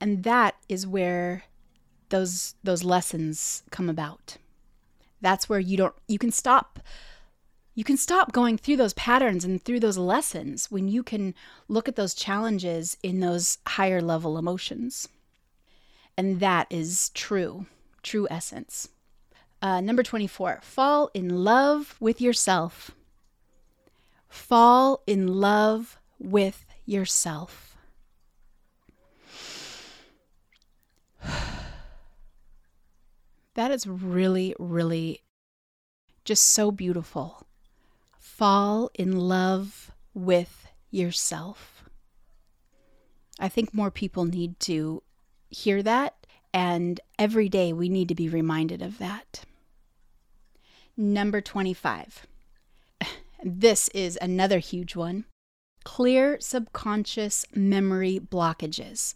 And 0.00 0.24
that 0.24 0.56
is 0.68 0.86
where 0.86 1.44
those 2.08 2.54
those 2.64 2.84
lessons 2.84 3.62
come 3.70 3.88
about. 3.88 4.36
That's 5.20 5.48
where 5.48 5.60
you 5.60 5.76
don't 5.76 5.94
you 6.08 6.18
can 6.18 6.32
stop 6.32 6.80
you 7.74 7.84
can 7.84 7.96
stop 7.96 8.32
going 8.32 8.58
through 8.58 8.76
those 8.76 8.94
patterns 8.94 9.44
and 9.44 9.62
through 9.62 9.80
those 9.80 9.96
lessons 9.96 10.70
when 10.70 10.88
you 10.88 11.02
can 11.02 11.34
look 11.68 11.88
at 11.88 11.96
those 11.96 12.14
challenges 12.14 12.96
in 13.02 13.20
those 13.20 13.58
higher 13.66 14.02
level 14.02 14.36
emotions. 14.36 15.08
And 16.16 16.40
that 16.40 16.66
is 16.68 17.10
true, 17.10 17.66
true 18.02 18.26
essence. 18.30 18.88
Uh, 19.62 19.80
number 19.80 20.02
24, 20.02 20.60
fall 20.62 21.10
in 21.14 21.44
love 21.44 21.96
with 22.00 22.20
yourself. 22.20 22.90
Fall 24.28 25.02
in 25.06 25.26
love 25.28 25.98
with 26.18 26.64
yourself. 26.84 27.76
That 33.54 33.72
is 33.72 33.84
really, 33.86 34.54
really 34.58 35.22
just 36.24 36.44
so 36.46 36.70
beautiful. 36.70 37.46
Fall 38.40 38.90
in 38.94 39.18
love 39.18 39.90
with 40.14 40.66
yourself. 40.90 41.84
I 43.38 43.50
think 43.50 43.74
more 43.74 43.90
people 43.90 44.24
need 44.24 44.58
to 44.60 45.02
hear 45.50 45.82
that, 45.82 46.14
and 46.54 46.98
every 47.18 47.50
day 47.50 47.74
we 47.74 47.90
need 47.90 48.08
to 48.08 48.14
be 48.14 48.30
reminded 48.30 48.80
of 48.80 48.96
that. 48.96 49.42
Number 50.96 51.42
25. 51.42 52.26
This 53.44 53.88
is 53.88 54.18
another 54.22 54.58
huge 54.58 54.96
one 54.96 55.26
clear 55.84 56.38
subconscious 56.40 57.44
memory 57.54 58.18
blockages. 58.18 59.12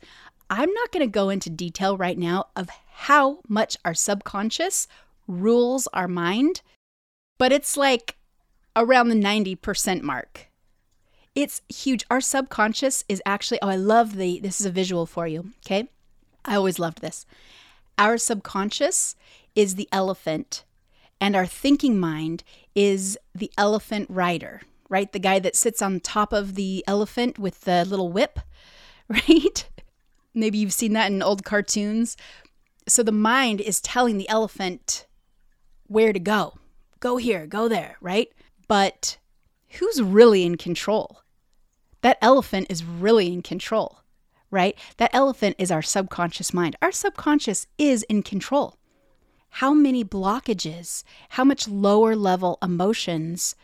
I'm 0.51 0.71
not 0.71 0.93
going 0.93 1.01
to 1.07 1.11
go 1.11 1.31
into 1.31 1.49
detail 1.49 1.97
right 1.97 2.19
now 2.19 2.49
of 2.55 2.69
how 2.93 3.39
much 3.49 3.79
our 3.87 3.95
subconscious 3.95 4.87
rules 5.27 5.89
our 5.95 6.09
mind, 6.09 6.61
but 7.39 7.53
it's 7.53 7.79
like 7.79 8.19
around 8.77 9.09
the 9.09 9.15
90% 9.15 10.03
mark. 10.03 10.49
It's 11.35 11.63
huge. 11.69 12.05
Our 12.11 12.21
subconscious 12.21 13.05
is 13.09 13.23
actually, 13.27 13.59
oh, 13.61 13.69
I 13.69 13.77
love 13.77 14.17
the, 14.17 14.39
this 14.41 14.61
is 14.61 14.67
a 14.67 14.71
visual 14.71 15.07
for 15.07 15.27
you, 15.27 15.53
okay? 15.65 15.89
I 16.45 16.55
always 16.55 16.79
loved 16.79 17.01
this. 17.01 17.27
Our 17.99 18.19
subconscious 18.19 19.17
is 19.55 19.75
the 19.75 19.89
elephant, 19.93 20.65
and 21.21 21.35
our 21.35 21.47
thinking 21.47 21.99
mind 21.99 22.45
is 22.75 23.19
the 23.35 23.51
elephant 23.57 24.09
rider, 24.11 24.63
right? 24.89 25.11
The 25.13 25.19
guy 25.19 25.39
that 25.41 25.57
sits 25.57 25.81
on 25.81 26.01
top 26.01 26.33
of 26.33 26.55
the 26.55 26.85
elephant 26.87 27.39
with 27.39 27.63
the 27.63 27.85
little 27.85 28.11
whip, 28.13 28.41
right? 29.09 29.69
Maybe 30.35 30.59
you've 30.59 30.73
seen 30.73 30.93
that 30.95 31.11
in 31.11 31.23
old 31.23 31.45
cartoons. 31.45 32.17
So 32.89 33.03
the 33.03 33.13
mind 33.13 33.61
is 33.61 33.81
telling 33.81 34.19
the 34.19 34.29
elephant 34.29 35.07
where 35.87 36.13
to 36.13 36.19
go. 36.19 36.59
Go 37.01 37.17
here, 37.17 37.47
go 37.47 37.69
there, 37.69 37.97
right? 38.01 38.33
But 38.75 39.19
who's 39.79 40.03
really 40.03 40.43
in 40.45 40.57
control? 40.57 41.21
That 42.01 42.19
elephant 42.21 42.67
is 42.69 42.83
really 42.83 43.33
in 43.33 43.41
control, 43.41 44.01
right? 44.51 44.77
That 44.97 45.15
elephant 45.15 45.55
is 45.61 45.71
our 45.71 45.81
subconscious 45.81 46.53
mind. 46.53 46.75
Our 46.83 46.91
subconscious 46.91 47.69
is 47.79 48.03
in 48.09 48.25
control. 48.25 48.77
How 49.49 49.75
many 49.75 50.05
blockages, 50.05 51.05
how 51.29 51.45
much 51.45 51.69
lower 51.69 52.17
level 52.17 52.59
emotions, 52.61 53.55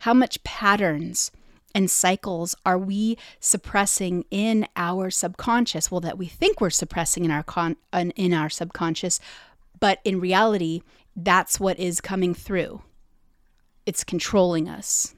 how 0.00 0.12
much 0.12 0.44
patterns, 0.44 1.30
and 1.74 1.90
cycles 1.90 2.54
are 2.66 2.76
we 2.76 3.16
suppressing 3.40 4.26
in 4.30 4.68
our 4.76 5.08
subconscious 5.08 5.90
well 5.90 6.02
that 6.02 6.18
we 6.18 6.26
think 6.26 6.60
we're 6.60 6.68
suppressing 6.68 7.24
in 7.24 7.30
our 7.30 7.42
con- 7.42 7.76
in 8.16 8.34
our 8.34 8.50
subconscious 8.50 9.18
but 9.80 10.00
in 10.04 10.20
reality 10.20 10.82
that's 11.14 11.58
what 11.60 11.78
is 11.78 12.00
coming 12.00 12.34
through 12.34 12.82
it's 13.88 14.04
controlling 14.04 14.68
us 14.68 15.14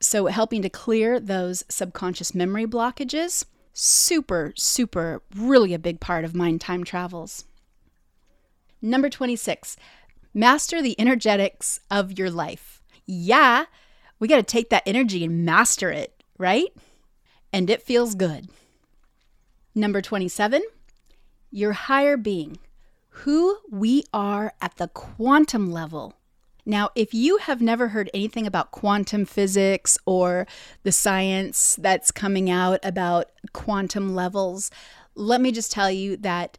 so 0.00 0.26
helping 0.26 0.62
to 0.62 0.68
clear 0.70 1.20
those 1.20 1.64
subconscious 1.68 2.34
memory 2.34 2.66
blockages 2.66 3.44
super 3.72 4.52
super 4.56 5.22
really 5.34 5.74
a 5.74 5.78
big 5.78 6.00
part 6.00 6.24
of 6.24 6.34
mind 6.34 6.60
time 6.60 6.84
travels 6.84 7.44
number 8.80 9.08
26 9.10 9.76
master 10.32 10.80
the 10.80 10.98
energetics 10.98 11.80
of 11.90 12.18
your 12.18 12.30
life 12.30 12.80
yeah 13.06 13.64
we 14.22 14.28
got 14.28 14.36
to 14.36 14.44
take 14.44 14.70
that 14.70 14.84
energy 14.86 15.24
and 15.24 15.44
master 15.44 15.90
it, 15.90 16.22
right? 16.38 16.68
And 17.52 17.68
it 17.68 17.82
feels 17.82 18.14
good. 18.14 18.48
Number 19.74 20.00
27, 20.00 20.62
your 21.50 21.72
higher 21.72 22.16
being, 22.16 22.58
who 23.08 23.58
we 23.68 24.04
are 24.14 24.52
at 24.60 24.76
the 24.76 24.86
quantum 24.86 25.72
level. 25.72 26.14
Now, 26.64 26.90
if 26.94 27.12
you 27.12 27.38
have 27.38 27.60
never 27.60 27.88
heard 27.88 28.10
anything 28.14 28.46
about 28.46 28.70
quantum 28.70 29.24
physics 29.24 29.98
or 30.06 30.46
the 30.84 30.92
science 30.92 31.76
that's 31.80 32.10
coming 32.10 32.50
out 32.50 32.78
about 32.84 33.30
quantum 33.52 34.14
levels, 34.14 34.70
let 35.14 35.40
me 35.40 35.50
just 35.50 35.72
tell 35.72 35.90
you 35.90 36.16
that 36.18 36.58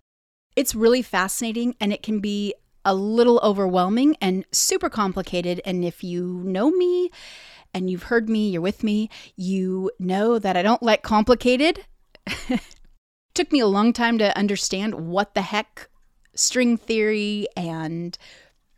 it's 0.56 0.76
really 0.76 1.02
fascinating 1.02 1.76
and 1.80 1.94
it 1.94 2.04
can 2.04 2.20
be 2.20 2.54
a 2.86 2.94
little 2.94 3.40
overwhelming 3.42 4.18
and 4.22 4.46
super 4.52 4.90
complicated. 4.90 5.62
And 5.64 5.86
if 5.86 6.04
you 6.04 6.42
know 6.44 6.70
me, 6.70 7.10
and 7.74 7.90
you've 7.90 8.04
heard 8.04 8.30
me, 8.30 8.50
you're 8.50 8.62
with 8.62 8.84
me, 8.84 9.10
you 9.36 9.90
know 10.00 10.38
that 10.38 10.56
I 10.56 10.62
don't 10.62 10.84
like 10.84 11.02
complicated. 11.02 11.86
Took 13.34 13.52
me 13.52 13.60
a 13.60 13.68
long 13.68 13.94
time 13.94 14.18
to 14.20 14.38
understand 14.38 14.94
what 15.08 15.34
the 15.34 15.42
heck 15.42 15.90
string 16.36 16.78
theory 16.78 17.48
and 17.56 18.18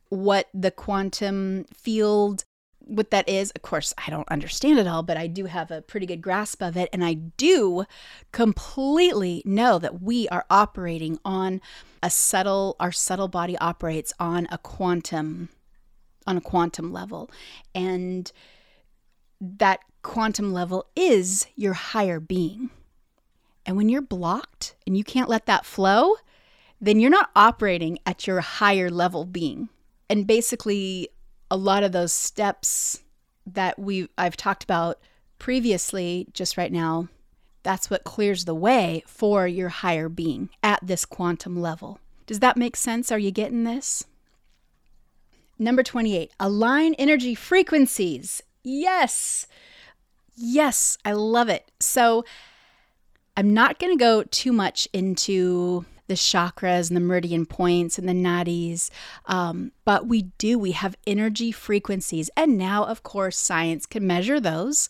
what 0.10 0.48
the 0.54 0.72
quantum 0.72 1.65
field 1.74 2.46
what 2.88 3.12
that 3.12 3.28
is. 3.28 3.52
Of 3.52 3.62
course, 3.62 3.94
I 3.98 4.10
don't 4.10 4.30
understand 4.30 4.80
it 4.80 4.88
all, 4.88 5.04
but 5.04 5.18
I 5.18 5.28
do 5.28 5.46
have 5.46 5.72
a 5.72 5.82
pretty 5.82 6.06
good 6.06 6.22
grasp 6.22 6.62
of 6.62 6.78
it. 6.78 6.89
And 6.94 7.04
I 7.04 7.13
do 7.13 7.86
completely 8.32 9.41
know 9.46 9.80
that 9.80 10.02
we 10.02 10.28
are 10.30 10.46
operating 10.50 11.20
on 11.26 11.62
a 12.02 12.10
subtle, 12.10 12.76
our 12.80 12.91
subtle 12.91 13.28
body 13.28 13.58
operates 13.58 14.13
on 14.20 14.48
a 14.52 14.58
quantum, 14.58 15.50
on 16.28 16.38
a 16.38 16.41
quantum 16.41 16.94
level. 16.94 17.30
And 17.74 18.32
that 19.41 19.80
quantum 20.02 20.54
level 20.54 20.86
is 20.96 21.48
your 21.56 21.74
higher 21.74 22.20
being. 22.20 22.70
And 23.65 23.78
when 23.78 23.89
you're 23.89 24.02
blocked 24.02 24.76
and 24.86 24.96
you 24.96 25.04
can't 25.04 25.30
let 25.30 25.48
that 25.48 25.65
flow, 25.65 26.15
then 26.80 27.00
you're 27.00 27.10
not 27.10 27.32
operating 27.36 27.98
at 28.06 28.28
your 28.28 28.41
higher 28.41 28.91
level 28.91 29.26
being. 29.26 29.70
And 30.10 30.28
basically, 30.28 31.10
a 31.50 31.58
lot 31.58 31.84
of 31.84 31.91
those 31.91 32.13
steps 32.13 33.02
that 33.46 33.78
we 33.78 34.10
I've 34.18 34.38
talked 34.38 34.63
about 34.63 35.00
previously 35.39 36.28
just 36.34 36.58
right 36.58 36.72
now, 36.72 37.08
that's 37.63 37.89
what 37.89 38.04
clears 38.04 38.46
the 38.46 38.56
way 38.56 39.04
for 39.08 39.48
your 39.48 39.70
higher 39.70 40.10
being 40.10 40.50
at 40.63 40.80
this 40.82 41.06
quantum 41.06 41.62
level. 41.62 42.00
Does 42.26 42.39
that 42.39 42.58
make 42.58 42.76
sense? 42.76 43.12
Are 43.12 43.20
you 43.20 43.32
getting 43.32 43.63
this? 43.63 44.04
Number 45.58 45.84
28, 45.84 46.32
align 46.39 46.94
energy 46.96 47.34
frequencies. 47.34 48.41
Yes. 48.63 49.48
Yes, 50.36 50.98
I 51.06 51.13
love 51.13 51.50
it. 51.50 51.72
So 51.80 52.26
I'm 53.38 53.54
not 53.54 53.80
going 53.80 53.96
to 53.98 54.02
go 54.02 54.24
too 54.24 54.52
much 54.52 54.88
into 54.91 55.86
the 56.08 56.13
chakras 56.15 56.89
and 56.89 56.96
the 56.96 57.02
meridian 57.02 57.46
points 57.46 57.98
and 57.98 58.08
the 58.08 58.13
nadis. 58.13 58.89
Um, 59.26 59.72
but 59.86 60.08
we 60.08 60.24
do, 60.38 60.60
we 60.60 60.72
have 60.72 60.98
energy 61.08 61.52
frequencies. 61.52 62.30
And 62.38 62.58
now, 62.58 62.86
of 62.86 63.04
course, 63.04 63.38
science 63.38 63.86
can 63.86 64.06
measure 64.06 64.39
those 64.39 64.89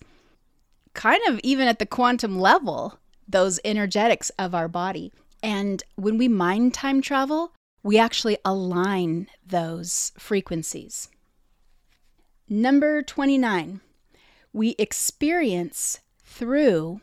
kind 0.94 1.22
of 1.28 1.40
even 1.44 1.68
at 1.68 1.78
the 1.78 1.86
quantum 1.86 2.40
level, 2.40 3.00
those 3.28 3.60
energetics 3.64 4.32
of 4.40 4.56
our 4.56 4.68
body. 4.68 5.12
And 5.44 5.84
when 5.96 6.18
we 6.18 6.28
mind 6.28 6.74
time 6.74 7.02
travel, 7.02 7.52
we 7.84 8.00
actually 8.00 8.38
align 8.44 9.28
those 9.46 10.12
frequencies. 10.18 11.10
Number 12.50 13.04
29, 13.04 13.82
we 14.54 14.76
experience 14.80 16.00
through 16.24 17.02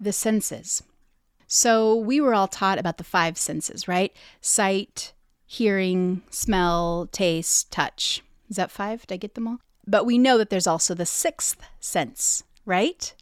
the 0.00 0.12
senses. 0.12 0.82
So 1.56 1.96
we 1.96 2.20
were 2.20 2.34
all 2.34 2.48
taught 2.48 2.78
about 2.78 2.98
the 2.98 3.02
five 3.02 3.38
senses, 3.38 3.88
right? 3.88 4.14
Sight, 4.42 5.14
hearing, 5.46 6.20
smell, 6.28 7.08
taste, 7.12 7.72
touch. 7.72 8.22
Is 8.50 8.56
that 8.56 8.70
five? 8.70 9.06
Did 9.06 9.14
I 9.14 9.16
get 9.16 9.34
them 9.34 9.48
all? 9.48 9.60
But 9.86 10.04
we 10.04 10.18
know 10.18 10.36
that 10.36 10.50
there's 10.50 10.66
also 10.66 10.92
the 10.92 11.06
sixth 11.06 11.56
sense, 11.80 12.44
right? 12.66 13.14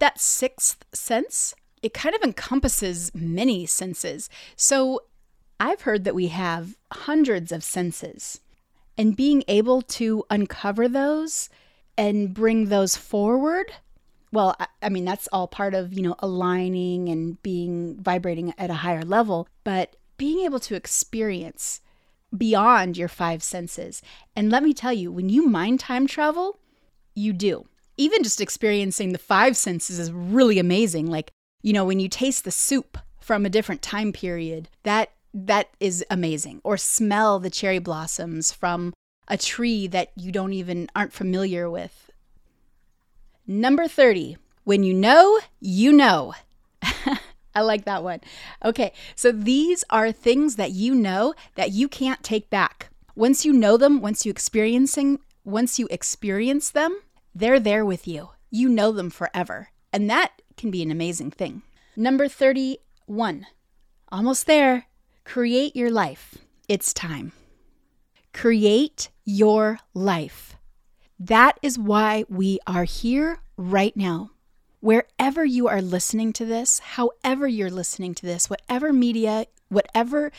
That 0.00 0.18
sixth 0.18 0.84
sense, 0.92 1.54
it 1.80 1.94
kind 1.94 2.16
of 2.16 2.24
encompasses 2.24 3.14
many 3.14 3.66
senses. 3.66 4.28
So 4.56 5.02
I've 5.60 5.82
heard 5.82 6.02
that 6.02 6.14
we 6.16 6.26
have 6.26 6.76
hundreds 6.92 7.52
of 7.52 7.62
senses. 7.62 8.40
And 8.98 9.14
being 9.14 9.44
able 9.46 9.80
to 9.82 10.24
uncover 10.28 10.88
those 10.88 11.48
and 11.96 12.34
bring 12.34 12.64
those 12.64 12.96
forward 12.96 13.74
well 14.32 14.56
I, 14.58 14.66
I 14.82 14.88
mean 14.88 15.04
that's 15.04 15.28
all 15.32 15.48
part 15.48 15.74
of 15.74 15.92
you 15.92 16.02
know 16.02 16.16
aligning 16.18 17.08
and 17.08 17.42
being 17.42 17.96
vibrating 18.00 18.52
at 18.58 18.70
a 18.70 18.74
higher 18.74 19.04
level 19.04 19.48
but 19.64 19.96
being 20.16 20.40
able 20.40 20.60
to 20.60 20.74
experience 20.74 21.80
beyond 22.36 22.96
your 22.96 23.08
five 23.08 23.42
senses. 23.42 24.02
And 24.34 24.50
let 24.50 24.62
me 24.62 24.72
tell 24.72 24.92
you 24.92 25.12
when 25.12 25.28
you 25.28 25.46
mind 25.46 25.80
time 25.80 26.06
travel 26.06 26.58
you 27.14 27.32
do. 27.32 27.66
Even 27.96 28.22
just 28.22 28.40
experiencing 28.40 29.12
the 29.12 29.18
five 29.18 29.56
senses 29.56 29.98
is 29.98 30.12
really 30.12 30.58
amazing. 30.58 31.06
Like 31.06 31.30
you 31.62 31.72
know 31.72 31.84
when 31.84 32.00
you 32.00 32.08
taste 32.08 32.44
the 32.44 32.50
soup 32.50 32.98
from 33.20 33.44
a 33.44 33.50
different 33.50 33.82
time 33.82 34.12
period 34.12 34.68
that 34.82 35.12
that 35.32 35.70
is 35.80 36.04
amazing. 36.10 36.60
Or 36.64 36.76
smell 36.76 37.38
the 37.38 37.50
cherry 37.50 37.78
blossoms 37.78 38.52
from 38.52 38.92
a 39.28 39.36
tree 39.36 39.86
that 39.88 40.12
you 40.16 40.32
don't 40.32 40.52
even 40.52 40.88
aren't 40.94 41.12
familiar 41.12 41.68
with 41.68 42.05
Number 43.46 43.86
30, 43.86 44.38
when 44.64 44.82
you 44.82 44.92
know, 44.92 45.38
you 45.60 45.92
know. 45.92 46.34
I 47.54 47.60
like 47.60 47.84
that 47.84 48.02
one. 48.02 48.20
Okay, 48.64 48.92
so 49.14 49.30
these 49.30 49.84
are 49.88 50.10
things 50.10 50.56
that 50.56 50.72
you 50.72 50.94
know 50.94 51.32
that 51.54 51.70
you 51.70 51.88
can't 51.88 52.22
take 52.24 52.50
back. 52.50 52.90
Once 53.14 53.44
you 53.44 53.52
know 53.52 53.76
them, 53.76 54.00
once 54.00 54.26
you 54.26 54.30
experiencing, 54.30 55.20
once 55.44 55.78
you 55.78 55.86
experience 55.90 56.70
them, 56.70 56.98
they're 57.34 57.60
there 57.60 57.84
with 57.84 58.08
you. 58.08 58.30
You 58.50 58.68
know 58.68 58.90
them 58.90 59.10
forever. 59.10 59.68
And 59.92 60.10
that 60.10 60.42
can 60.56 60.72
be 60.72 60.82
an 60.82 60.90
amazing 60.90 61.30
thing. 61.30 61.62
Number 61.96 62.28
31. 62.28 63.46
Almost 64.10 64.46
there. 64.46 64.86
Create 65.24 65.76
your 65.76 65.90
life. 65.90 66.36
It's 66.68 66.92
time. 66.92 67.32
Create 68.34 69.08
your 69.24 69.78
life. 69.94 70.55
That 71.18 71.58
is 71.62 71.78
why 71.78 72.24
we 72.28 72.58
are 72.66 72.84
here 72.84 73.40
right 73.56 73.96
now. 73.96 74.30
Wherever 74.80 75.44
you 75.44 75.66
are 75.68 75.80
listening 75.80 76.32
to 76.34 76.44
this, 76.44 76.78
however 76.78 77.48
you're 77.48 77.70
listening 77.70 78.14
to 78.16 78.26
this, 78.26 78.50
whatever 78.50 78.92
media, 78.92 79.46
whatever 79.68 80.30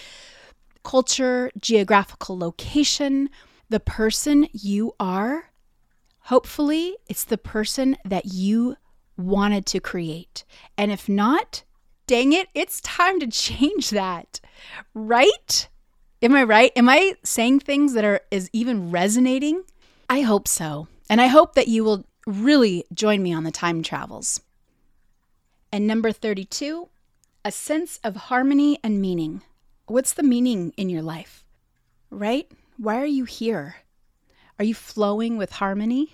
culture, 0.84 1.52
geographical 1.60 2.38
location, 2.38 3.30
the 3.70 3.80
person 3.80 4.48
you 4.54 4.94
are, 5.00 5.52
hopefully 6.22 6.96
it's 7.08 7.24
the 7.24 7.38
person 7.38 7.98
that 8.06 8.26
you 8.26 8.78
wanted 9.18 9.66
to 9.66 9.80
create. 9.80 10.46
And 10.78 10.92
if 10.92 11.10
not, 11.10 11.64
dang 12.06 12.32
it, 12.32 12.48
it's 12.54 12.80
time 12.82 13.20
to 13.20 13.28
change 13.28 13.90
that. 13.90 14.40
Right? 14.94 15.68
Am 16.22 16.36
I 16.36 16.44
right? 16.44 16.72
Am 16.76 16.88
I 16.88 17.16
saying 17.24 17.60
things 17.62 17.94
that 17.94 18.06
are 18.06 18.22
is 18.32 18.50
even 18.54 18.92
resonating? 18.92 19.64
I 20.10 20.22
hope 20.22 20.48
so. 20.48 20.88
And 21.10 21.22
I 21.22 21.28
hope 21.28 21.56
that 21.56 21.68
you 21.68 21.84
will 21.84 22.06
really 22.26 22.86
join 22.94 23.24
me 23.24 23.34
on 23.34 23.44
the 23.44 23.52
time 23.52 23.84
travels. 23.84 24.42
And 25.72 25.86
number 25.86 26.12
32, 26.12 26.88
a 27.44 27.52
sense 27.52 28.00
of 28.04 28.16
harmony 28.16 28.80
and 28.84 29.02
meaning. 29.02 29.42
What's 29.86 30.14
the 30.14 30.24
meaning 30.24 30.74
in 30.78 30.90
your 30.90 31.02
life? 31.02 31.46
Right? 32.10 32.50
Why 32.78 33.02
are 33.02 33.06
you 33.06 33.26
here? 33.26 33.78
Are 34.60 34.66
you 34.66 34.76
flowing 34.76 35.38
with 35.38 35.54
harmony? 35.54 36.14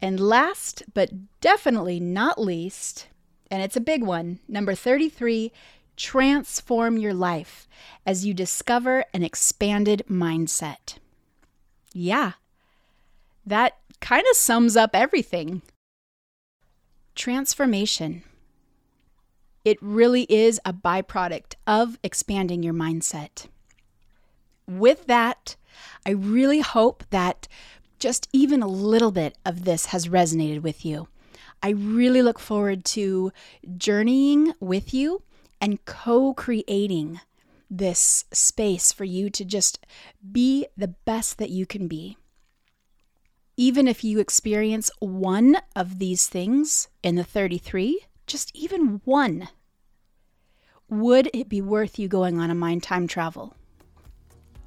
And 0.00 0.20
last 0.20 0.82
but 0.94 1.40
definitely 1.40 2.00
not 2.00 2.40
least, 2.40 3.08
and 3.50 3.62
it's 3.62 3.76
a 3.76 3.80
big 3.80 4.02
one, 4.02 4.40
number 4.46 4.74
33, 4.74 5.52
transform 5.96 6.98
your 6.98 7.14
life 7.14 7.66
as 8.04 8.26
you 8.26 8.34
discover 8.34 9.04
an 9.14 9.22
expanded 9.22 10.04
mindset. 10.08 10.98
Yeah. 11.96 12.32
That 13.46 13.78
kind 14.02 14.24
of 14.30 14.36
sums 14.36 14.76
up 14.76 14.90
everything. 14.92 15.62
Transformation. 17.14 18.22
It 19.64 19.78
really 19.80 20.24
is 20.28 20.60
a 20.66 20.74
byproduct 20.74 21.54
of 21.66 21.98
expanding 22.02 22.62
your 22.62 22.74
mindset. 22.74 23.46
With 24.68 25.06
that, 25.06 25.56
I 26.04 26.10
really 26.10 26.60
hope 26.60 27.02
that 27.08 27.48
just 27.98 28.28
even 28.30 28.62
a 28.62 28.68
little 28.68 29.10
bit 29.10 29.38
of 29.46 29.64
this 29.64 29.86
has 29.86 30.06
resonated 30.06 30.60
with 30.60 30.84
you. 30.84 31.08
I 31.62 31.70
really 31.70 32.20
look 32.20 32.38
forward 32.38 32.84
to 32.96 33.32
journeying 33.78 34.52
with 34.60 34.92
you 34.92 35.22
and 35.62 35.82
co 35.86 36.34
creating 36.34 37.20
this 37.70 38.24
space 38.32 38.92
for 38.92 39.04
you 39.04 39.30
to 39.30 39.44
just 39.44 39.84
be 40.32 40.66
the 40.76 40.88
best 40.88 41.38
that 41.38 41.50
you 41.50 41.66
can 41.66 41.88
be. 41.88 42.16
Even 43.56 43.88
if 43.88 44.04
you 44.04 44.20
experience 44.20 44.90
one 44.98 45.56
of 45.74 45.98
these 45.98 46.26
things 46.26 46.88
in 47.02 47.14
the 47.14 47.24
33, 47.24 48.00
just 48.26 48.54
even 48.54 49.00
one, 49.04 49.48
would 50.88 51.30
it 51.32 51.48
be 51.48 51.60
worth 51.60 51.98
you 51.98 52.06
going 52.06 52.38
on 52.38 52.50
a 52.50 52.54
mind 52.54 52.82
time 52.82 53.06
travel? 53.06 53.54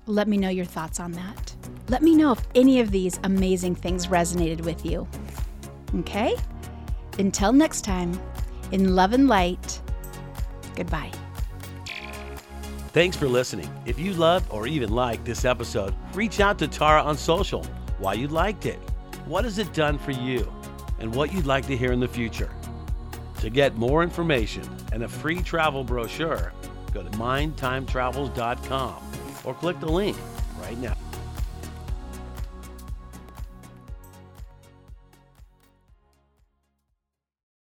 Let 0.06 0.28
me 0.28 0.38
know 0.38 0.50
your 0.50 0.66
thoughts 0.66 1.00
on 1.00 1.12
that. 1.14 1.56
Let 1.88 2.02
me 2.02 2.16
know 2.16 2.32
if 2.32 2.48
any 2.56 2.80
of 2.80 2.92
these 2.92 3.20
amazing 3.24 3.76
things 3.76 4.08
resonated 4.08 4.62
with 4.62 4.86
you. 4.86 5.08
Okay? 5.96 6.36
Until 7.20 7.54
next 7.54 7.82
time, 7.82 8.20
in 8.72 8.96
love 8.96 9.14
and 9.14 9.28
light, 9.28 9.82
goodbye. 10.76 11.12
Thanks 12.92 13.16
for 13.16 13.28
listening. 13.28 13.70
If 13.86 14.00
you 14.00 14.14
loved 14.14 14.48
or 14.50 14.66
even 14.66 14.90
liked 14.90 15.24
this 15.24 15.46
episode, 15.46 15.94
reach 16.16 16.40
out 16.40 16.58
to 16.58 16.68
Tara 16.68 17.04
on 17.04 17.18
social. 17.18 17.64
Why 18.00 18.14
you 18.14 18.28
liked 18.28 18.66
it, 18.66 18.80
what 19.28 19.44
has 19.44 19.60
it 19.60 19.72
done 19.74 20.00
for 20.00 20.10
you, 20.10 20.52
and 20.98 21.14
what 21.14 21.32
you'd 21.32 21.46
like 21.46 21.68
to 21.68 21.78
hear 21.78 21.92
in 21.92 22.00
the 22.00 22.08
future. 22.08 22.50
To 23.42 23.52
get 23.52 23.76
more 23.76 24.02
information 24.02 24.68
and 24.92 25.04
a 25.04 25.08
free 25.08 25.44
travel 25.44 25.84
brochure, 25.84 26.52
go 26.92 27.04
to 27.04 27.10
mindtimetravels.com 27.12 29.04
or 29.46 29.54
click 29.54 29.80
the 29.80 29.86
link 29.86 30.18
right 30.60 30.78
now. 30.80 30.98